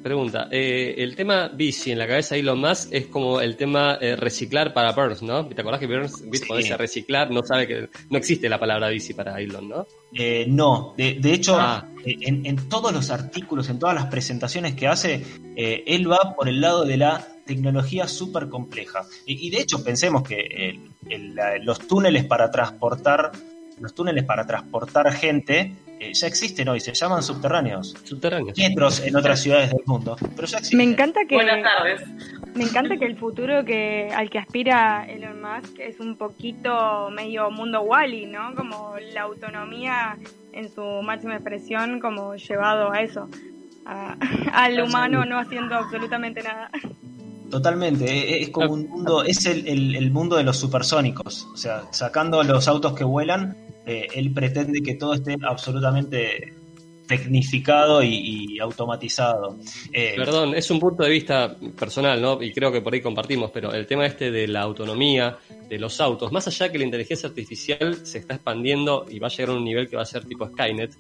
Pregunta, 0.03 0.49
eh, 0.51 0.95
el 0.97 1.15
tema 1.15 1.49
bici 1.49 1.93
en 1.93 1.99
la 1.99 2.07
cabeza 2.07 2.35
de 2.35 2.41
Elon 2.41 2.59
Musk 2.59 2.89
es 2.91 3.07
como 3.09 3.41
el 3.41 3.57
tema 3.57 3.99
eh, 4.01 4.17
reciclar 4.17 4.73
para 4.73 4.93
Burns, 4.93 5.23
¿no? 5.23 5.47
¿Te 5.47 5.61
acordás 5.61 5.79
que 5.79 5.87
Burns, 5.87 6.31
dice 6.31 6.77
reciclar, 6.77 7.31
no 7.31 7.43
sabe 7.43 7.67
que 7.67 7.89
no 8.09 8.17
existe 8.17 8.49
la 8.49 8.59
palabra 8.59 8.89
bici 8.89 9.13
para 9.13 9.39
Elon, 9.39 9.69
¿no? 9.69 9.87
Eh, 10.15 10.47
no, 10.49 10.95
de, 10.97 11.19
hecho, 11.25 11.57
ah. 11.59 11.87
en, 12.05 12.57
todos 12.69 12.93
los 12.93 13.11
artículos, 13.11 13.69
en 13.69 13.79
todas 13.79 13.95
las 13.95 14.07
presentaciones 14.07 14.75
que 14.75 14.87
hace, 14.87 15.23
él 15.55 16.11
va 16.11 16.35
por 16.35 16.49
el 16.49 16.63
lado 16.63 16.87
de 16.87 16.97
la 16.97 17.29
tecnología 17.45 18.09
súper 18.09 18.49
compleja. 18.49 19.05
Y, 19.27 19.51
de 19.51 19.61
hecho, 19.61 19.85
pensemos 19.85 20.23
que 20.23 20.81
los 21.63 21.87
túneles 21.87 22.25
para 22.25 22.51
transportar, 22.51 23.33
los 23.79 23.95
túneles 23.95 24.25
para 24.25 24.47
transportar 24.47 25.13
gente 25.13 25.75
eh, 26.01 26.15
ya 26.15 26.27
existen 26.27 26.67
hoy, 26.67 26.81
se 26.81 26.95
llaman 26.95 27.23
subterráneos. 27.23 27.95
Subterráneos. 28.05 28.57
Metros 28.57 29.01
en 29.01 29.15
otras 29.17 29.43
ciudades 29.43 29.69
del 29.69 29.83
mundo, 29.85 30.17
pero 30.35 30.49
ya 30.49 30.57
existen. 30.57 30.79
Me 30.79 30.85
encanta 30.85 31.21
que, 31.29 31.35
Buenas 31.35 31.63
tardes. 31.63 32.01
Me 32.55 32.65
encanta 32.65 32.97
que 32.97 33.05
el 33.05 33.19
futuro 33.19 33.65
que 33.67 34.09
al 34.15 34.31
que 34.31 34.39
aspira 34.39 35.05
Elon 35.07 35.43
Musk 35.43 35.79
es 35.79 36.01
un 36.01 36.17
poquito 36.17 37.11
medio 37.11 37.51
mundo 37.51 37.83
Wally, 37.83 38.25
¿no? 38.25 38.55
Como 38.55 38.95
la 39.13 39.23
autonomía 39.23 40.17
en 40.53 40.73
su 40.75 40.83
máxima 41.03 41.35
expresión, 41.35 42.01
como 42.01 42.35
llevado 42.35 42.91
a 42.91 43.03
eso, 43.03 43.29
al 44.53 44.81
humano 44.81 45.27
no 45.27 45.39
haciendo 45.39 45.75
absolutamente 45.75 46.43
nada. 46.43 46.71
Totalmente, 47.51 48.07
e, 48.07 48.37
e, 48.37 48.43
es 48.45 48.51
como 48.51 48.73
un 48.73 48.89
mundo, 48.89 49.23
es 49.23 49.45
el, 49.45 49.67
el 49.69 50.11
mundo 50.11 50.37
de 50.37 50.45
los 50.45 50.57
supersónicos, 50.57 51.47
o 51.53 51.57
sea, 51.59 51.83
sacando 51.91 52.43
los 52.43 52.69
autos 52.69 52.95
que 52.95 53.05
vuelan, 53.05 53.57
eh, 53.87 54.09
él 54.15 54.33
pretende 54.33 54.83
que 54.83 54.95
todo 54.95 55.15
esté 55.15 55.37
absolutamente 55.43 56.55
tecnificado 57.11 58.05
y, 58.05 58.61
automatizado. 58.61 59.59
Eh, 59.93 60.15
Perdón, 60.17 60.55
es 60.55 60.71
un 60.71 60.79
punto 60.79 61.03
de 61.03 61.11
vista 61.11 61.57
personal, 61.77 62.23
¿no? 62.23 62.41
Y 62.41 62.53
creo 62.53 62.71
que 62.71 62.81
por 62.83 62.95
ahí 62.95 63.01
compartimos, 63.01 63.51
pero 63.51 63.73
el 63.73 63.85
tema 63.85 64.07
este 64.07 64.31
de 64.31 64.47
la 64.47 64.61
autonomía 64.61 65.37
de 65.69 65.79
los 65.79 66.01
autos, 66.01 66.31
más 66.31 66.47
allá 66.47 66.71
que 66.71 66.79
la 66.79 66.85
inteligencia 66.85 67.29
artificial 67.29 68.07
se 68.07 68.19
está 68.19 68.35
expandiendo 68.35 69.07
y 69.11 69.19
va 69.19 69.27
a 69.27 69.31
llegar 69.31 69.51
a 69.51 69.59
un 69.59 69.65
nivel 69.65 69.89
que 69.89 69.97
va 69.97 70.03
a 70.03 70.07
ser 70.07 70.25
tipo 70.25 70.47
Skynet, 70.47 70.93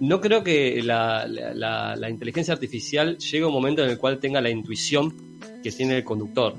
no 0.00 0.22
creo 0.22 0.42
que 0.42 0.82
la, 0.82 1.26
la 1.26 2.08
inteligencia 2.08 2.54
artificial 2.54 3.18
llegue 3.18 3.44
a 3.44 3.48
un 3.48 3.52
momento 3.52 3.84
en 3.84 3.90
el 3.90 3.98
cual 3.98 4.18
tenga 4.18 4.40
la 4.40 4.48
intuición 4.48 5.14
que 5.62 5.70
tiene 5.70 5.98
el 5.98 6.04
conductor 6.04 6.54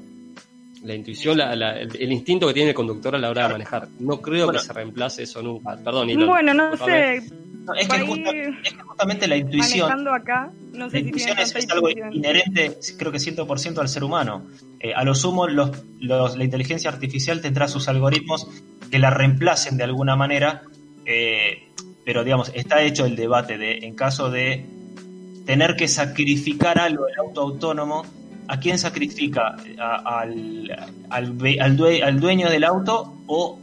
la 0.88 0.96
intuición, 0.96 1.40
el, 1.42 2.12
instinto 2.12 2.48
que 2.48 2.54
tiene 2.54 2.70
el 2.70 2.76
conductor 2.76 3.14
a 3.14 3.18
la 3.18 3.30
hora 3.30 3.44
de 3.44 3.54
manejar. 3.54 3.90
No 4.00 4.22
creo 4.22 4.50
que 4.50 4.60
se 4.60 4.72
reemplace 4.72 5.24
eso 5.24 5.42
nunca. 5.42 5.78
Perdón, 5.84 6.08
Bueno, 6.26 6.54
no 6.54 6.78
sé. 6.78 7.18
es, 7.18 7.88
que 7.90 8.82
justamente 8.86 9.28
la 9.28 9.36
intuición. 9.36 10.08
acá, 10.08 10.50
no 10.72 10.90
sé 10.90 11.02
la 11.02 11.08
intuición 11.08 11.38
es, 11.40 11.70
algo 11.70 11.90
inherente, 11.90 12.78
creo 12.98 13.12
que 13.12 13.18
100% 13.18 13.80
al 13.80 13.90
ser 13.90 14.06
humano. 14.06 14.48
Eh, 14.80 14.94
a 14.94 15.04
lo 15.04 15.14
sumo, 15.14 15.46
los, 15.48 15.72
la 16.00 16.44
inteligencia 16.44 16.90
artificial 16.90 17.42
tendrá 17.42 17.68
sus 17.68 17.90
algoritmos 17.90 18.48
que 18.90 18.98
la 18.98 19.10
reemplacen 19.10 19.76
de 19.76 19.84
alguna 19.84 20.16
manera, 20.16 20.64
eh, 21.06 21.68
pero 22.06 22.24
digamos, 22.24 22.50
está 22.56 22.82
hecho 22.82 23.06
el 23.06 23.18
debate 23.18 23.58
de, 23.58 23.80
en 23.80 23.94
caso 23.94 24.32
de 24.32 24.66
tener 25.46 25.76
que 25.76 25.90
sacrificar 25.90 26.80
algo 26.80 27.06
del 27.08 27.20
auto 27.20 27.42
autónomo, 27.42 28.06
¿a 28.48 28.60
quién 28.60 28.78
sacrifica? 28.80 29.56
al, 29.80 30.72
al, 31.10 32.20
dueño 32.20 32.50
del 32.50 32.64
auto 32.64 33.14
o 33.28 33.60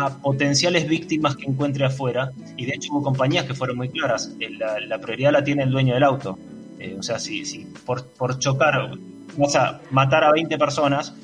a 0.00 0.18
potenciales 0.18 0.88
víctimas 0.88 1.36
que 1.36 1.46
encuentre 1.46 1.84
afuera? 1.84 2.32
Y 2.56 2.66
de 2.66 2.74
hecho 2.74 2.92
hubo 2.92 3.02
compañías 3.02 3.46
que 3.46 3.54
fueron 3.54 3.76
muy 3.76 3.88
claras. 3.88 4.34
Eh, 4.40 4.50
la, 4.50 4.98
prioridad 4.98 5.32
la 5.32 5.44
tiene 5.44 5.62
el 5.62 5.70
dueño 5.70 5.94
del 5.94 6.02
auto. 6.02 6.38
Eh, 6.78 6.96
o 6.98 7.02
sea, 7.02 7.18
si, 7.18 7.44
si 7.44 7.66
por, 7.86 8.06
por, 8.08 8.38
chocar 8.38 8.90
vas 9.36 9.56
a 9.56 9.80
matar 9.90 10.24
a 10.24 10.32
20 10.32 10.58
personas 10.58 11.14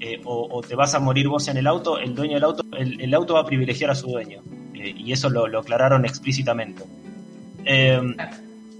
eh, 0.00 0.20
o, 0.24 0.62
te 0.66 0.74
vas 0.74 0.94
a 0.94 1.00
morir 1.00 1.28
vos 1.28 1.48
en 1.48 1.56
el 1.56 1.66
auto, 1.66 1.98
el 1.98 2.14
dueño 2.14 2.34
del 2.34 2.44
auto, 2.44 2.64
el, 2.76 3.14
auto 3.14 3.34
va 3.34 3.40
a 3.40 3.46
privilegiar 3.46 3.90
a 3.90 3.94
su 3.94 4.08
dueño. 4.08 4.42
y 4.74 5.12
eso 5.12 5.28
lo, 5.28 5.46
lo 5.46 5.60
aclararon 5.60 6.04
explícitamente. 6.04 6.84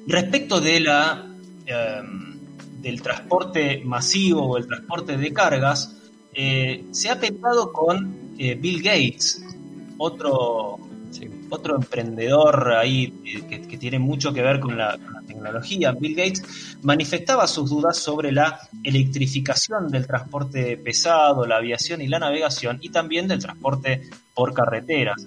respecto 0.06 0.60
de 0.60 0.80
la 0.80 1.26
del 2.80 3.02
transporte 3.02 3.82
masivo 3.84 4.42
o 4.42 4.56
el 4.56 4.66
transporte 4.66 5.16
de 5.16 5.32
cargas, 5.32 5.96
eh, 6.32 6.84
se 6.90 7.10
ha 7.10 7.18
pensado 7.18 7.72
con 7.72 8.34
eh, 8.38 8.54
Bill 8.54 8.82
Gates, 8.82 9.44
otro, 9.98 10.78
otro 11.50 11.76
emprendedor 11.76 12.72
ahí 12.72 13.12
eh, 13.24 13.66
que, 13.68 13.76
tiene 13.76 13.98
mucho 13.98 14.32
que 14.32 14.42
ver 14.42 14.60
con 14.60 14.78
la, 14.78 14.98
tecnología. 15.26 15.92
Bill 15.92 16.14
Gates 16.14 16.78
manifestaba 16.82 17.46
sus 17.46 17.70
dudas 17.70 17.96
sobre 17.96 18.32
la 18.32 18.60
electrificación 18.82 19.88
del 19.88 20.06
transporte 20.06 20.76
pesado, 20.76 21.46
la 21.46 21.56
aviación 21.56 22.00
y 22.00 22.08
la 22.08 22.18
navegación, 22.18 22.78
y 22.80 22.90
también 22.90 23.28
del 23.28 23.40
transporte 23.40 24.10
por 24.34 24.52
carreteras. 24.52 25.24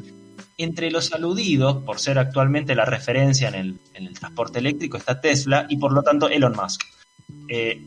Entre 0.57 0.91
los 0.91 1.13
aludidos, 1.13 1.83
por 1.83 1.99
ser 1.99 2.19
actualmente 2.19 2.75
la 2.75 2.85
referencia 2.85 3.47
en 3.47 3.55
el, 3.55 3.79
en 3.93 4.07
el 4.07 4.19
transporte 4.19 4.59
eléctrico, 4.59 4.97
está 4.97 5.19
Tesla 5.19 5.65
y 5.67 5.77
por 5.77 5.93
lo 5.93 6.03
tanto 6.03 6.29
Elon 6.29 6.53
Musk. 6.55 6.83
Eh, 7.47 7.81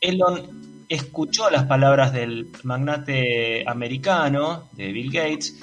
Elon 0.00 0.84
escuchó 0.88 1.48
las 1.50 1.64
palabras 1.64 2.12
del 2.12 2.50
magnate 2.64 3.64
americano, 3.66 4.68
de 4.72 4.92
Bill 4.92 5.10
Gates, 5.10 5.58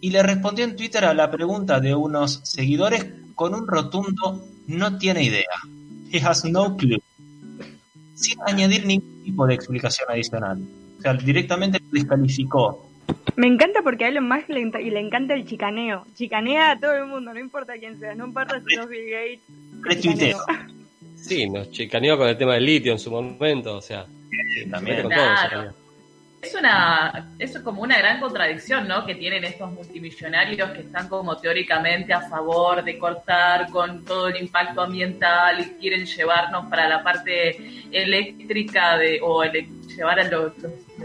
y 0.00 0.10
le 0.10 0.22
respondió 0.22 0.64
en 0.64 0.76
Twitter 0.76 1.04
a 1.04 1.14
la 1.14 1.30
pregunta 1.30 1.80
de 1.80 1.94
unos 1.94 2.40
seguidores 2.44 3.06
con 3.34 3.54
un 3.54 3.66
rotundo 3.66 4.46
no 4.66 4.98
tiene 4.98 5.24
idea. 5.24 5.44
He 6.12 6.20
has 6.20 6.44
no 6.44 6.76
clue. 6.76 7.02
Sin 8.14 8.38
añadir 8.46 8.86
ningún 8.86 9.22
tipo 9.24 9.46
de 9.46 9.54
explicación 9.54 10.08
adicional. 10.10 10.62
O 10.98 11.02
sea, 11.02 11.14
directamente 11.14 11.78
lo 11.80 11.88
descalificó. 11.90 12.86
Me 13.36 13.46
encanta 13.46 13.82
porque 13.82 14.04
a 14.04 14.08
Elon 14.08 14.28
Musk 14.28 14.48
le, 14.48 14.64
le 14.64 15.00
encanta 15.00 15.34
el 15.34 15.46
chicaneo. 15.46 16.06
Chicanea 16.14 16.72
a 16.72 16.80
todo 16.80 16.94
el 16.94 17.06
mundo, 17.06 17.32
no 17.32 17.40
importa 17.40 17.74
quién 17.78 17.98
sea, 17.98 18.14
no 18.14 18.26
importa 18.26 18.60
si 18.66 18.74
es 18.74 18.88
Bill 18.88 19.10
Gates. 19.10 20.36
Sí, 21.20 21.48
nos 21.48 21.70
chicaneó 21.70 22.16
con 22.16 22.28
el 22.28 22.36
tema 22.36 22.54
del 22.54 22.64
litio 22.64 22.92
en 22.92 22.98
su 22.98 23.10
momento, 23.10 23.76
o 23.76 23.82
sea, 23.82 24.06
también. 24.70 25.02
con 25.02 25.12
todo 25.12 25.74
es 26.42 26.54
una 26.54 27.28
es 27.38 27.58
como 27.58 27.82
una 27.82 27.98
gran 27.98 28.18
contradicción 28.18 28.88
no 28.88 29.04
que 29.04 29.14
tienen 29.14 29.44
estos 29.44 29.70
multimillonarios 29.72 30.70
que 30.70 30.80
están 30.80 31.08
como 31.08 31.36
teóricamente 31.36 32.14
a 32.14 32.22
favor 32.22 32.82
de 32.82 32.98
cortar 32.98 33.68
con 33.70 34.04
todo 34.04 34.28
el 34.28 34.36
impacto 34.42 34.80
ambiental 34.80 35.60
y 35.60 35.64
quieren 35.80 36.06
llevarnos 36.06 36.66
para 36.70 36.88
la 36.88 37.02
parte 37.02 37.56
eléctrica 37.92 38.96
de 38.96 39.20
o 39.22 39.42
llevar 39.44 40.20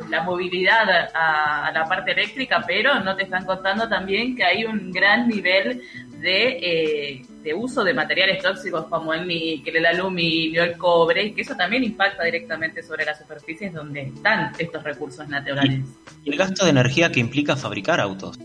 la 0.10 0.24
movilidad 0.24 1.10
a, 1.14 1.72
la 1.74 1.86
parte 1.86 2.12
eléctrica 2.12 2.64
pero 2.66 3.00
no 3.00 3.16
te 3.16 3.24
están 3.24 3.46
contando 3.46 3.88
también 3.88 4.36
que 4.36 4.44
hay 4.44 4.66
un 4.66 4.92
gran 4.92 5.28
nivel 5.28 5.82
de, 6.20 6.48
eh, 6.62 7.26
de 7.44 7.54
uso 7.54 7.84
de 7.84 7.94
materiales 7.94 8.42
tóxicos 8.42 8.86
como 8.88 9.14
el 9.14 9.28
níquel, 9.28 9.76
el 9.76 9.86
aluminio, 9.86 10.64
el 10.64 10.78
cobre, 10.78 11.26
y 11.26 11.34
que 11.34 11.42
eso 11.42 11.56
también 11.56 11.84
impacta 11.84 12.24
directamente 12.24 12.82
sobre 12.82 13.06
las 13.06 13.20
superficies 13.20 13.74
donde 13.74 14.02
están 14.02 14.52
estos 14.58 14.84
recursos 14.84 15.28
naturales. 15.28 15.82
Y, 16.24 16.32
el 16.32 16.38
gasto 16.38 16.64
de 16.66 16.72
energía 16.72 17.12
que 17.12 17.20
implica 17.20 17.56
fabricar 17.56 18.00
autos. 18.00 18.40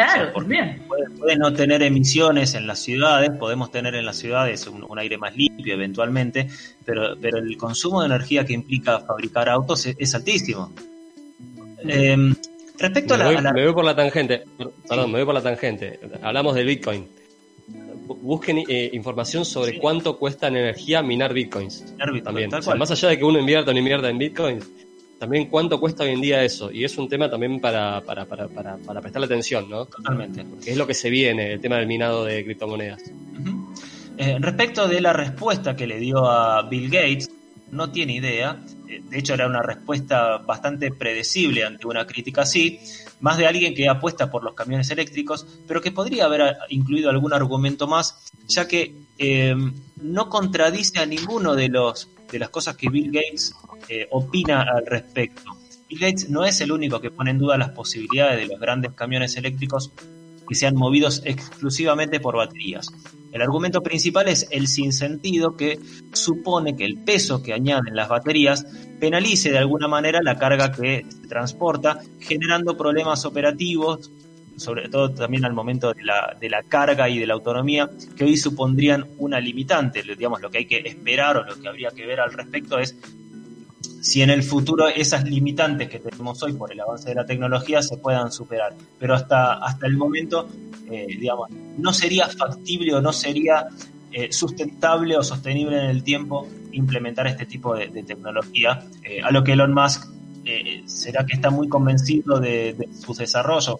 Claro, 0.00 0.32
también. 0.32 0.82
Puede, 1.18 1.36
no 1.36 1.52
tener 1.52 1.82
emisiones 1.82 2.54
en 2.54 2.66
las 2.66 2.78
ciudades, 2.78 3.30
podemos 3.38 3.70
tener 3.70 3.94
en 3.94 4.06
las 4.06 4.16
ciudades 4.16 4.66
un, 4.66 4.98
aire 4.98 5.18
más 5.18 5.36
limpio 5.36 5.74
eventualmente, 5.74 6.48
pero, 6.84 7.16
pero 7.20 7.38
el 7.38 7.56
consumo 7.58 8.00
de 8.00 8.06
energía 8.06 8.44
que 8.44 8.54
implica 8.54 9.00
fabricar 9.00 9.48
autos 9.50 9.86
es, 9.86 10.14
altísimo. 10.14 10.72
Em, 11.86 12.34
respecto 12.78 13.16
me 13.16 13.24
a 13.24 13.40
la, 13.42 13.52
Me 13.52 13.64
voy 13.64 13.74
por 13.74 13.84
la 13.84 13.94
tangente, 13.94 14.44
perdón, 14.88 15.12
me 15.12 15.18
voy 15.18 15.26
por 15.26 15.34
la 15.34 15.42
tangente. 15.42 16.00
Hablamos 16.22 16.54
del 16.54 16.66
Bitcoin 16.66 17.06
busquen 18.22 18.64
eh, 18.68 18.90
información 18.92 19.44
sobre 19.44 19.78
cuánto 19.78 20.18
cuesta 20.18 20.48
en 20.48 20.56
energía 20.56 21.00
minar 21.02 21.32
bitcoins. 21.32 21.94
también. 22.24 22.50
más 22.76 22.90
allá 22.90 23.08
de 23.08 23.18
que 23.18 23.24
uno 23.24 23.38
invierta 23.38 23.70
o 23.70 23.74
no 23.74 23.78
invierta 23.78 24.08
en 24.08 24.18
bitcoins, 24.18 24.68
también 25.20 25.50
cuánto 25.50 25.78
cuesta 25.78 26.02
hoy 26.02 26.12
en 26.12 26.22
día 26.22 26.42
eso. 26.42 26.72
Y 26.72 26.82
es 26.82 26.96
un 26.96 27.06
tema 27.06 27.28
también 27.28 27.60
para, 27.60 28.00
para, 28.00 28.24
para, 28.24 28.48
para, 28.48 28.78
para 28.78 29.02
prestarle 29.02 29.26
atención, 29.26 29.68
¿no? 29.68 29.84
Totalmente. 29.84 30.46
Porque 30.46 30.70
es 30.70 30.78
lo 30.78 30.86
que 30.86 30.94
se 30.94 31.10
viene, 31.10 31.52
el 31.52 31.60
tema 31.60 31.76
del 31.76 31.86
minado 31.86 32.24
de 32.24 32.42
criptomonedas. 32.42 33.02
Eh, 34.16 34.38
respecto 34.40 34.88
de 34.88 34.98
la 35.02 35.12
respuesta 35.12 35.76
que 35.76 35.86
le 35.86 35.98
dio 35.98 36.24
a 36.24 36.62
Bill 36.62 36.88
Gates, 36.88 37.30
no 37.70 37.90
tiene 37.90 38.14
idea. 38.14 38.64
Eh, 38.88 39.02
de 39.10 39.18
hecho, 39.18 39.34
era 39.34 39.46
una 39.46 39.60
respuesta 39.60 40.38
bastante 40.38 40.90
predecible 40.90 41.64
ante 41.66 41.86
una 41.86 42.06
crítica 42.06 42.40
así, 42.40 42.80
más 43.20 43.36
de 43.36 43.46
alguien 43.46 43.74
que 43.74 43.90
apuesta 43.90 44.30
por 44.30 44.42
los 44.42 44.54
camiones 44.54 44.90
eléctricos, 44.90 45.46
pero 45.68 45.82
que 45.82 45.92
podría 45.92 46.24
haber 46.24 46.56
incluido 46.70 47.10
algún 47.10 47.34
argumento 47.34 47.86
más, 47.86 48.24
ya 48.48 48.66
que 48.66 48.94
eh, 49.18 49.54
no 50.00 50.30
contradice 50.30 50.98
a 50.98 51.04
ninguno 51.04 51.54
de, 51.54 51.68
los, 51.68 52.08
de 52.30 52.38
las 52.38 52.50
cosas 52.50 52.76
que 52.76 52.88
Bill 52.88 53.10
Gates 53.10 53.54
eh, 53.88 54.06
opina 54.10 54.62
al 54.62 54.86
respecto. 54.86 55.42
Bill 55.88 55.98
Gates 55.98 56.30
no 56.30 56.44
es 56.44 56.60
el 56.60 56.72
único 56.72 57.00
que 57.00 57.10
pone 57.10 57.30
en 57.30 57.38
duda 57.38 57.58
las 57.58 57.70
posibilidades 57.70 58.38
de 58.38 58.46
los 58.46 58.60
grandes 58.60 58.92
camiones 58.92 59.36
eléctricos 59.36 59.92
que 60.48 60.54
sean 60.56 60.74
movidos 60.74 61.22
exclusivamente 61.24 62.18
por 62.18 62.36
baterías. 62.36 62.88
El 63.30 63.40
argumento 63.40 63.82
principal 63.82 64.26
es 64.26 64.48
el 64.50 64.66
sinsentido 64.66 65.56
que 65.56 65.78
supone 66.12 66.74
que 66.76 66.84
el 66.84 66.98
peso 67.04 67.40
que 67.40 67.52
añaden 67.52 67.94
las 67.94 68.08
baterías 68.08 68.66
penalice 68.98 69.52
de 69.52 69.58
alguna 69.58 69.86
manera 69.86 70.18
la 70.22 70.38
carga 70.38 70.72
que 70.72 71.06
se 71.08 71.28
transporta, 71.28 72.00
generando 72.18 72.76
problemas 72.76 73.24
operativos, 73.24 74.10
sobre 74.60 74.90
todo 74.90 75.10
también 75.10 75.46
al 75.46 75.54
momento 75.54 75.94
de 75.94 76.04
la, 76.04 76.36
de 76.38 76.50
la 76.50 76.62
carga 76.62 77.08
y 77.08 77.18
de 77.18 77.26
la 77.26 77.32
autonomía, 77.32 77.88
que 78.14 78.24
hoy 78.24 78.36
supondrían 78.36 79.06
una 79.16 79.40
limitante. 79.40 80.02
Digamos, 80.02 80.42
lo 80.42 80.50
que 80.50 80.58
hay 80.58 80.66
que 80.66 80.82
esperar 80.84 81.38
o 81.38 81.44
lo 81.44 81.58
que 81.58 81.66
habría 81.66 81.90
que 81.92 82.04
ver 82.06 82.20
al 82.20 82.30
respecto 82.32 82.78
es 82.78 82.94
si 84.02 84.20
en 84.20 84.28
el 84.28 84.42
futuro 84.42 84.88
esas 84.88 85.24
limitantes 85.24 85.88
que 85.88 85.98
tenemos 85.98 86.42
hoy 86.42 86.52
por 86.52 86.70
el 86.72 86.80
avance 86.80 87.08
de 87.08 87.14
la 87.14 87.24
tecnología 87.24 87.80
se 87.80 87.96
puedan 87.96 88.30
superar. 88.30 88.74
Pero 88.98 89.14
hasta, 89.14 89.54
hasta 89.54 89.86
el 89.86 89.96
momento, 89.96 90.46
eh, 90.90 91.06
digamos, 91.08 91.48
no 91.78 91.94
sería 91.94 92.28
factible 92.28 92.94
o 92.94 93.00
no 93.00 93.14
sería 93.14 93.66
eh, 94.12 94.30
sustentable 94.30 95.16
o 95.16 95.22
sostenible 95.22 95.78
en 95.78 95.88
el 95.88 96.02
tiempo 96.02 96.46
implementar 96.72 97.26
este 97.28 97.46
tipo 97.46 97.74
de, 97.74 97.88
tecnología, 98.02 98.84
eh, 99.04 99.22
a 99.22 99.30
lo 99.30 99.42
que 99.42 99.52
Elon 99.52 99.72
Musk 99.72 100.06
será 100.86 101.24
que 101.24 101.34
está 101.34 101.50
muy 101.50 101.68
convencido 101.68 102.40
de, 102.40 102.74
de 102.74 102.88
sus 102.94 103.18
desarrollos 103.18 103.76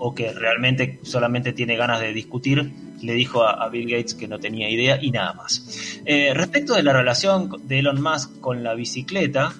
o 0.00 0.14
que 0.14 0.32
realmente 0.32 0.98
solamente 1.02 1.52
tiene 1.52 1.76
ganas 1.76 2.00
de 2.00 2.12
discutir, 2.12 2.72
le 3.02 3.12
dijo 3.12 3.44
a, 3.44 3.68
Bill 3.68 3.88
Gates 3.88 4.14
que 4.14 4.26
no 4.26 4.38
tenía 4.38 4.68
idea 4.68 4.98
y 5.00 5.10
nada 5.10 5.34
más. 5.34 6.00
Eh, 6.04 6.32
respecto 6.34 6.74
de 6.74 6.82
la 6.82 6.92
relación 6.92 7.50
de 7.68 7.78
Elon 7.78 8.02
Musk 8.02 8.40
con 8.40 8.64
la 8.64 8.74
bicicleta, 8.74 9.52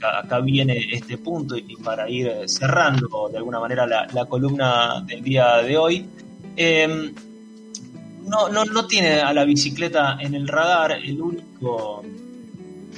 acá, 0.00 0.40
viene 0.40 0.78
este 0.92 1.18
punto 1.18 1.56
y, 1.56 1.76
para 1.76 2.08
ir 2.08 2.28
eh, 2.28 2.48
cerrando 2.48 3.28
de 3.30 3.38
alguna 3.38 3.58
manera 3.58 3.86
la, 3.86 4.26
columna 4.26 5.02
del 5.04 5.22
día 5.22 5.56
de 5.58 5.76
hoy. 5.76 6.06
Em, 6.56 7.12
no, 8.24 8.48
no, 8.48 8.64
no 8.64 8.86
tiene 8.86 9.20
a 9.20 9.32
la 9.32 9.44
bicicleta 9.44 10.18
en 10.20 10.34
el 10.34 10.46
radar, 10.46 10.92
el 10.92 11.20
único 11.20 12.04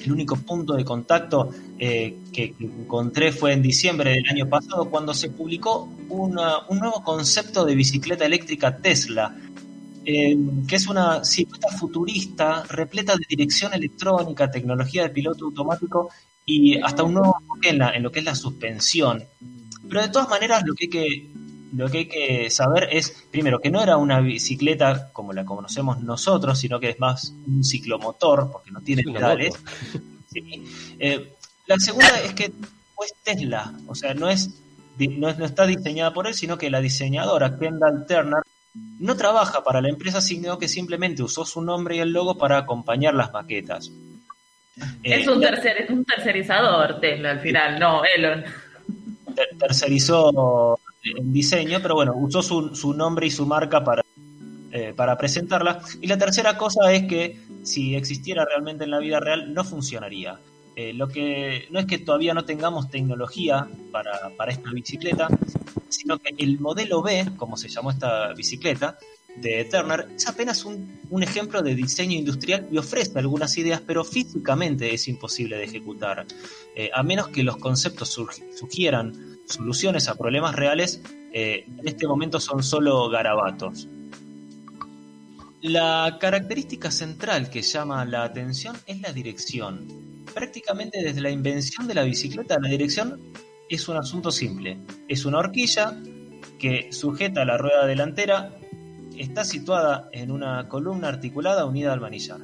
el 0.04 0.12
único 0.12 0.36
punto 0.36 0.74
de 0.74 0.84
contacto 0.84 1.50
eh, 1.78 2.18
que, 2.32 2.54
encontré 2.60 3.32
fue 3.32 3.52
en 3.52 3.62
diciembre 3.62 4.12
del 4.12 4.28
año 4.28 4.48
pasado 4.48 4.90
cuando 4.90 5.14
se 5.14 5.30
publicó 5.30 5.88
un 6.08 6.34
nuevo 6.34 7.02
concepto 7.04 7.64
de 7.64 7.74
bicicleta 7.74 8.26
eléctrica 8.26 8.76
Tesla, 8.76 9.36
eh, 10.04 10.36
que 10.66 10.76
es 10.76 10.86
una 10.88 11.24
silueta 11.24 11.68
futurista 11.68 12.64
repleta 12.64 13.14
de 13.14 13.24
dirección 13.28 13.74
electrónica, 13.74 14.50
tecnología 14.50 15.02
de 15.02 15.10
piloto 15.10 15.46
automático 15.46 16.10
y 16.44 16.80
hasta 16.80 17.02
un 17.02 17.14
nuevo 17.14 17.36
enfoque 17.40 17.68
en, 17.70 17.82
en 17.82 18.02
lo 18.02 18.10
que 18.10 18.20
es 18.20 18.24
la 18.24 18.34
suspensión. 18.34 19.24
Pero 19.88 20.02
de 20.02 20.08
todas 20.08 20.28
maneras 20.28 20.62
lo 20.64 20.74
que 20.74 20.84
hay 20.84 20.90
que 20.90 21.39
lo 21.76 21.88
que 21.88 21.98
hay 21.98 22.06
que 22.06 22.50
saber 22.50 22.88
es, 22.92 23.26
primero, 23.30 23.60
que 23.60 23.70
no 23.70 23.82
era 23.82 23.96
una 23.96 24.20
bicicleta 24.20 25.10
como 25.12 25.32
la 25.32 25.44
conocemos 25.44 26.00
nosotros, 26.00 26.58
sino 26.58 26.80
que 26.80 26.90
es 26.90 27.00
más 27.00 27.32
un 27.46 27.64
ciclomotor, 27.64 28.50
porque 28.50 28.70
no 28.70 28.80
tiene 28.80 29.02
pedales. 29.02 29.54
Eh, 30.32 31.32
la 31.66 31.76
segunda 31.78 32.20
es 32.20 32.34
que 32.34 32.44
es 32.44 33.14
Tesla, 33.24 33.72
o 33.88 33.96
sea, 33.96 34.14
no 34.14 34.28
es, 34.28 34.50
no 34.96 35.28
está 35.28 35.66
diseñada 35.66 36.12
por 36.12 36.28
él, 36.28 36.34
sino 36.34 36.56
que 36.56 36.70
la 36.70 36.80
diseñadora 36.80 37.58
Kendall 37.58 38.06
Turner 38.06 38.42
no 39.00 39.16
trabaja 39.16 39.64
para 39.64 39.80
la 39.80 39.88
empresa, 39.88 40.20
sino 40.20 40.58
que 40.58 40.68
simplemente 40.68 41.22
usó 41.22 41.44
su 41.44 41.62
nombre 41.62 41.96
y 41.96 41.98
el 41.98 42.12
logo 42.12 42.38
para 42.38 42.58
acompañar 42.58 43.14
las 43.14 43.32
maquetas. 43.32 43.90
Es, 45.02 45.26
un, 45.26 45.40
tercer, 45.40 45.78
es 45.78 45.90
un 45.90 46.04
tercerizador 46.04 47.00
Tesla 47.00 47.32
al 47.32 47.40
final, 47.40 47.78
no, 47.78 48.02
Elon. 48.04 48.44
Tercerizó 49.58 50.78
en 51.02 51.32
diseño, 51.32 51.78
pero 51.82 51.94
bueno, 51.94 52.14
usó 52.16 52.42
su, 52.42 52.74
su 52.74 52.94
nombre 52.94 53.26
y 53.26 53.30
su 53.30 53.46
marca 53.46 53.82
para, 53.82 54.04
eh, 54.72 54.92
para 54.94 55.16
presentarla. 55.16 55.82
Y 56.00 56.06
la 56.06 56.18
tercera 56.18 56.56
cosa 56.56 56.92
es 56.92 57.06
que 57.06 57.40
si 57.62 57.94
existiera 57.94 58.44
realmente 58.44 58.84
en 58.84 58.90
la 58.90 58.98
vida 58.98 59.20
real, 59.20 59.52
no 59.52 59.64
funcionaría. 59.64 60.38
Eh, 60.76 60.92
lo 60.92 61.08
que 61.08 61.66
no 61.70 61.80
es 61.80 61.86
que 61.86 61.98
todavía 61.98 62.32
no 62.32 62.44
tengamos 62.44 62.90
tecnología 62.90 63.68
para, 63.90 64.30
para 64.36 64.52
esta 64.52 64.70
bicicleta, 64.70 65.28
sino 65.88 66.18
que 66.18 66.34
el 66.38 66.60
modelo 66.60 67.02
B, 67.02 67.32
como 67.36 67.56
se 67.56 67.68
llamó 67.68 67.90
esta 67.90 68.32
bicicleta, 68.34 68.96
de 69.36 69.64
Turner 69.64 70.08
es 70.16 70.26
apenas 70.26 70.64
un, 70.64 71.00
un, 71.08 71.22
ejemplo 71.22 71.62
de 71.62 71.74
diseño 71.74 72.18
industrial 72.18 72.68
y 72.70 72.78
ofrece 72.78 73.18
algunas 73.18 73.56
ideas, 73.58 73.80
pero 73.80 74.04
físicamente 74.04 74.92
es 74.92 75.08
imposible 75.08 75.56
de 75.56 75.64
ejecutar. 75.64 76.26
Eh, 76.74 76.90
a 76.92 77.02
menos 77.02 77.28
que 77.28 77.42
los 77.42 77.56
conceptos 77.56 78.18
sugieran 78.56 79.29
soluciones 79.50 80.08
a 80.08 80.14
problemas 80.14 80.54
reales, 80.54 81.02
eh, 81.32 81.64
en 81.66 81.86
este 81.86 82.06
momento 82.06 82.40
son 82.40 82.62
solo 82.62 83.08
garabatos. 83.08 83.88
La 85.62 86.16
característica 86.18 86.90
central 86.90 87.50
que 87.50 87.60
llama 87.60 88.04
la 88.06 88.24
atención 88.24 88.76
es 88.86 89.00
la 89.00 89.12
dirección. 89.12 90.24
Prácticamente 90.32 91.02
desde 91.02 91.20
la 91.20 91.30
invención 91.30 91.86
de 91.86 91.94
la 91.94 92.04
bicicleta, 92.04 92.58
la 92.58 92.68
dirección 92.68 93.20
es 93.68 93.86
un 93.88 93.98
asunto 93.98 94.30
simple. 94.30 94.78
Es 95.06 95.26
una 95.26 95.38
horquilla 95.38 96.00
que 96.58 96.92
sujeta 96.92 97.44
la 97.44 97.58
rueda 97.58 97.86
delantera, 97.86 98.56
está 99.18 99.44
situada 99.44 100.08
en 100.12 100.30
una 100.30 100.66
columna 100.68 101.08
articulada 101.08 101.66
unida 101.66 101.92
al 101.92 102.00
manillar. 102.00 102.40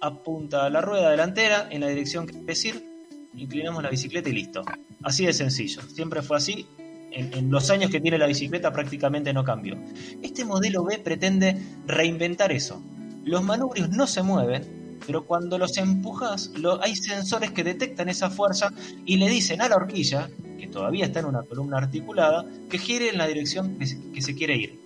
Apunta 0.00 0.66
a 0.66 0.70
la 0.70 0.80
rueda 0.80 1.10
delantera 1.10 1.68
en 1.70 1.82
la 1.82 1.88
dirección 1.88 2.26
que 2.26 2.36
decir, 2.38 2.95
inclinamos 3.36 3.82
la 3.82 3.90
bicicleta 3.90 4.28
y 4.28 4.32
listo. 4.32 4.64
Así 5.02 5.26
de 5.26 5.32
sencillo. 5.32 5.82
Siempre 5.82 6.22
fue 6.22 6.36
así. 6.36 6.66
En, 7.12 7.50
los 7.50 7.70
años 7.70 7.90
que 7.90 8.00
tiene 8.00 8.18
la 8.18 8.26
bicicleta 8.26 8.72
prácticamente 8.72 9.32
no 9.32 9.44
cambió. 9.44 9.76
Este 10.22 10.44
modelo 10.44 10.84
B 10.84 10.98
pretende 10.98 11.56
reinventar 11.86 12.52
eso. 12.52 12.82
Los 13.24 13.42
manubrios 13.42 13.88
no 13.88 14.06
se 14.06 14.22
mueven, 14.22 14.98
pero 15.06 15.24
cuando 15.24 15.56
los 15.56 15.78
empujas, 15.78 16.52
hay 16.82 16.94
sensores 16.94 17.52
que 17.52 17.64
detectan 17.64 18.08
esa 18.08 18.28
fuerza 18.28 18.72
y 19.06 19.16
le 19.16 19.28
dicen 19.28 19.62
a 19.62 19.68
la 19.68 19.76
horquilla, 19.76 20.28
que 20.58 20.66
todavía 20.66 21.06
está 21.06 21.20
en 21.20 21.26
una 21.26 21.42
columna 21.42 21.78
articulada, 21.78 22.44
que 22.68 22.78
gire 22.78 23.08
en 23.08 23.18
la 23.18 23.26
dirección 23.26 23.78
que 23.78 24.20
se, 24.20 24.34
quiere 24.34 24.56
ir. 24.56 24.80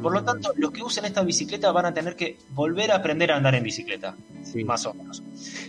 Por 0.00 0.12
lo 0.12 0.24
tanto, 0.24 0.52
los 0.56 0.70
que 0.70 0.82
usen 0.82 1.04
esta 1.04 1.22
bicicleta 1.22 1.70
van 1.70 1.86
a 1.86 1.94
tener 1.94 2.16
que 2.16 2.38
volver 2.50 2.92
a 2.92 2.96
aprender 2.96 3.30
a 3.30 3.36
andar 3.36 3.54
en 3.54 3.62
bicicleta, 3.62 4.16
más 4.64 4.86
o 4.86 4.94
menos. 4.94 5.22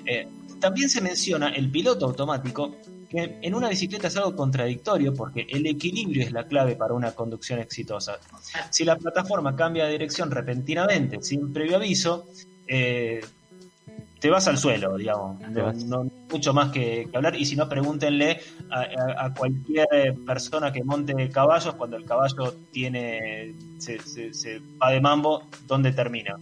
Eh, 0.06 0.28
también 0.66 0.90
se 0.90 1.00
menciona 1.00 1.50
el 1.50 1.70
piloto 1.70 2.08
automático, 2.08 2.78
que 3.08 3.38
en 3.40 3.54
una 3.54 3.70
bicicleta 3.70 4.08
es 4.08 4.18
algo 4.18 4.36
contradictorio 4.36 5.14
porque 5.14 5.46
el 5.48 5.68
equilibrio 5.68 6.24
es 6.24 6.32
la 6.32 6.48
clave 6.48 6.76
para 6.76 6.96
una 6.96 7.12
conducción 7.12 7.60
exitosa. 7.60 8.18
Si 8.72 8.84
la 8.84 8.96
plataforma 8.96 9.56
cambia 9.56 9.86
de 9.86 9.92
dirección 9.92 10.32
repentinamente, 10.32 11.22
sin 11.22 11.54
previo 11.54 11.76
aviso, 11.76 12.26
eh, 12.68 13.22
te 14.20 14.28
vas 14.32 14.48
al 14.48 14.58
suelo, 14.58 14.98
digamos. 14.98 15.40
No, 15.86 16.10
mucho 16.32 16.52
más 16.52 16.72
que, 16.72 17.08
hablar. 17.14 17.36
Y 17.36 17.46
si 17.46 17.56
no, 17.56 17.70
pregúntenle 17.70 18.40
a, 18.72 19.32
cualquier 19.36 20.16
persona 20.26 20.74
que 20.74 20.84
monte 20.84 21.30
caballos 21.30 21.76
cuando 21.76 21.96
el 21.96 22.06
caballo 22.06 22.56
tiene 22.72 23.54
se, 23.78 24.00
se 24.34 24.62
va 24.82 24.90
de 24.90 25.00
mambo, 25.00 25.44
¿dónde 25.68 25.92
termina? 25.92 26.40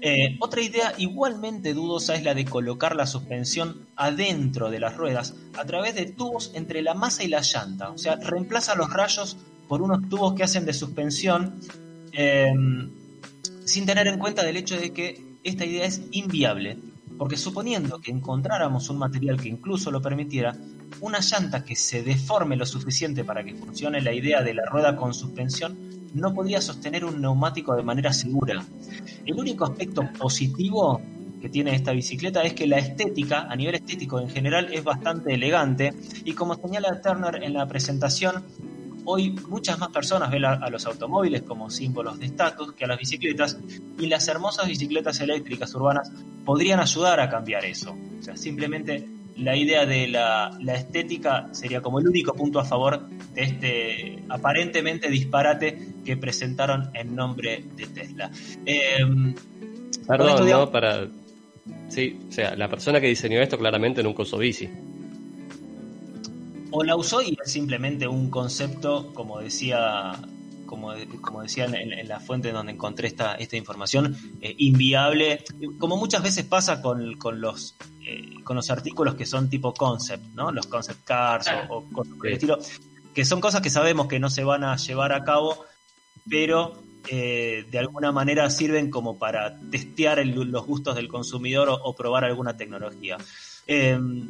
Eh, 0.00 0.36
otra 0.38 0.62
idea 0.62 0.94
igualmente 0.96 1.74
dudosa 1.74 2.14
es 2.14 2.22
la 2.22 2.34
de 2.34 2.44
colocar 2.44 2.94
la 2.94 3.06
suspensión 3.06 3.86
adentro 3.96 4.70
de 4.70 4.78
las 4.78 4.96
ruedas 4.96 5.34
a 5.56 5.64
través 5.64 5.94
de 5.96 6.06
tubos 6.06 6.52
entre 6.54 6.82
la 6.82 6.94
masa 6.94 7.24
y 7.24 7.28
la 7.28 7.40
llanta. 7.40 7.90
O 7.90 7.98
sea, 7.98 8.16
reemplaza 8.16 8.76
los 8.76 8.92
rayos 8.92 9.36
por 9.66 9.82
unos 9.82 10.08
tubos 10.08 10.34
que 10.34 10.44
hacen 10.44 10.64
de 10.64 10.72
suspensión 10.72 11.60
em, 12.12 12.90
sin 13.64 13.86
tener 13.86 14.06
en 14.06 14.18
cuenta 14.18 14.48
el 14.48 14.56
hecho 14.56 14.78
de 14.78 14.92
que 14.92 15.20
esta 15.42 15.64
idea 15.64 15.84
es 15.84 16.02
inviable. 16.12 16.78
Porque 17.18 17.36
suponiendo 17.36 18.00
que 18.00 18.12
encontráramos 18.12 18.90
un 18.90 18.98
material 18.98 19.40
que 19.40 19.48
incluso 19.48 19.90
lo 19.90 20.00
permitiera, 20.00 20.56
una 21.00 21.18
llanta 21.18 21.64
que 21.64 21.74
se 21.74 22.04
deforme 22.04 22.54
lo 22.54 22.64
suficiente 22.64 23.24
para 23.24 23.42
que 23.42 23.56
funcione 23.56 24.00
la 24.00 24.12
idea 24.12 24.42
de 24.42 24.54
la 24.54 24.64
rueda 24.64 24.94
con 24.94 25.12
suspensión 25.12 25.87
no 26.14 26.34
podría 26.34 26.60
sostener 26.60 27.04
un 27.04 27.20
neumático 27.20 27.74
de 27.74 27.82
manera 27.82 28.12
segura. 28.12 28.64
El 29.24 29.38
único 29.38 29.64
aspecto 29.64 30.02
positivo 30.18 31.00
que 31.40 31.48
tiene 31.48 31.74
esta 31.74 31.92
bicicleta 31.92 32.42
es 32.42 32.54
que 32.54 32.66
la 32.66 32.78
estética, 32.78 33.46
a 33.48 33.56
nivel 33.56 33.76
estético 33.76 34.20
en 34.20 34.28
general, 34.28 34.72
es 34.72 34.82
bastante 34.82 35.34
elegante 35.34 35.94
y 36.24 36.32
como 36.32 36.54
señala 36.56 37.00
Turner 37.00 37.42
en 37.42 37.54
la 37.54 37.66
presentación, 37.66 38.44
hoy 39.04 39.30
muchas 39.48 39.78
más 39.78 39.88
personas 39.88 40.30
ven 40.30 40.44
a, 40.44 40.68
los 40.68 40.84
automóviles 40.86 41.42
como 41.42 41.70
símbolos 41.70 42.18
de 42.18 42.26
estatus 42.26 42.74
que 42.74 42.84
a 42.84 42.88
las 42.88 42.98
bicicletas 42.98 43.58
y 43.98 44.06
las 44.06 44.28
hermosas 44.28 44.68
bicicletas 44.68 45.20
eléctricas 45.20 45.74
urbanas 45.74 46.12
podrían 46.44 46.80
ayudar 46.80 47.20
a 47.20 47.28
cambiar 47.30 47.64
eso. 47.64 47.96
O 48.18 48.22
sea, 48.22 48.36
simplemente 48.36 49.08
la 49.38 49.56
idea 49.56 49.86
de 49.86 50.08
la, 50.08 50.58
estética 50.74 51.48
sería 51.52 51.80
como 51.80 52.00
el 52.00 52.08
único 52.08 52.34
punto 52.34 52.58
a 52.58 52.64
favor 52.64 53.08
de 53.34 53.42
este 53.42 54.22
aparentemente 54.28 55.08
disparate 55.08 55.78
que 56.04 56.16
presentaron 56.16 56.90
en 56.94 57.14
nombre 57.14 57.64
de 57.76 57.86
Tesla. 57.86 58.30
Em, 58.66 59.34
Perdón, 60.06 60.48
¿no? 60.48 60.70
Para... 60.70 61.06
Sí, 61.88 62.18
o 62.28 62.32
sea, 62.32 62.56
la 62.56 62.68
persona 62.68 63.00
que 63.00 63.08
diseñó 63.08 63.40
esto 63.40 63.58
claramente 63.58 64.02
nunca 64.02 64.22
usó 64.22 64.38
bici. 64.38 64.68
O 66.70 66.82
la 66.82 66.96
usó 66.96 67.22
y 67.22 67.36
es 67.42 67.50
simplemente 67.50 68.06
un 68.06 68.30
concepto, 68.30 69.12
como 69.14 69.38
decía 69.38 70.12
como, 70.68 70.92
como 71.22 71.42
decían 71.42 71.74
en, 71.74 72.06
la 72.06 72.20
fuente 72.20 72.52
donde 72.52 72.72
encontré 72.72 73.08
esta, 73.08 73.34
esta 73.34 73.56
información, 73.56 74.16
eh, 74.40 74.54
inviable, 74.58 75.42
como 75.78 75.96
muchas 75.96 76.22
veces 76.22 76.44
pasa 76.44 76.80
con, 76.82 77.16
con 77.16 77.40
los, 77.40 77.74
eh, 78.04 78.42
con 78.44 78.54
los 78.54 78.70
artículos 78.70 79.14
que 79.14 79.26
son 79.26 79.48
tipo 79.48 79.72
concept, 79.72 80.22
¿no? 80.34 80.52
Los 80.52 80.66
concept 80.66 81.02
cars 81.04 81.48
o, 81.70 81.84
cosas 81.90 82.14
por 82.14 82.26
el 82.28 82.34
estilo, 82.34 82.58
que 83.14 83.24
son 83.24 83.40
cosas 83.40 83.62
que 83.62 83.70
sabemos 83.70 84.06
que 84.06 84.20
no 84.20 84.30
se 84.30 84.44
van 84.44 84.62
a 84.62 84.76
llevar 84.76 85.12
a 85.12 85.24
cabo, 85.24 85.64
pero 86.28 86.74
eh, 87.08 87.64
de 87.70 87.78
alguna 87.78 88.12
manera 88.12 88.50
sirven 88.50 88.90
como 88.90 89.18
para 89.18 89.58
testear 89.70 90.24
los 90.24 90.66
gustos 90.66 90.94
del 90.94 91.08
consumidor 91.08 91.68
o, 91.70 91.96
probar 91.96 92.24
alguna 92.24 92.56
tecnología. 92.58 93.16
Em, 93.66 94.28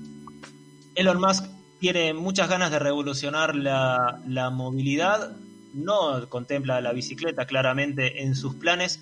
Elon 0.95 1.21
Musk 1.21 1.45
tiene 1.81 2.15
muchas 2.15 2.49
ganas 2.49 2.71
de 2.71 2.79
revolucionar 2.79 3.57
la, 3.57 4.21
la, 4.27 4.51
movilidad, 4.51 5.37
no 5.75 6.29
contempla 6.29 6.81
la 6.81 6.93
bicicleta 6.93 7.47
claramente 7.47 8.23
en 8.23 8.35
sus 8.35 8.55
planes. 8.55 9.01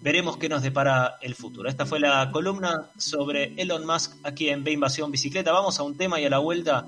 Veremos 0.00 0.36
qué 0.36 0.48
nos 0.48 0.62
depara 0.62 1.16
el 1.22 1.34
futuro. 1.34 1.68
Esta 1.68 1.86
fue 1.86 1.98
la 1.98 2.30
columna 2.30 2.90
sobre 2.98 3.54
Elon 3.56 3.86
Musk 3.86 4.16
aquí 4.22 4.50
en 4.50 4.62
B 4.62 4.72
Invasión 4.72 5.10
Bicicleta. 5.10 5.52
Vamos 5.52 5.78
a 5.78 5.82
un 5.82 5.96
tema 5.96 6.20
y 6.20 6.26
a 6.26 6.30
la 6.30 6.38
vuelta 6.38 6.86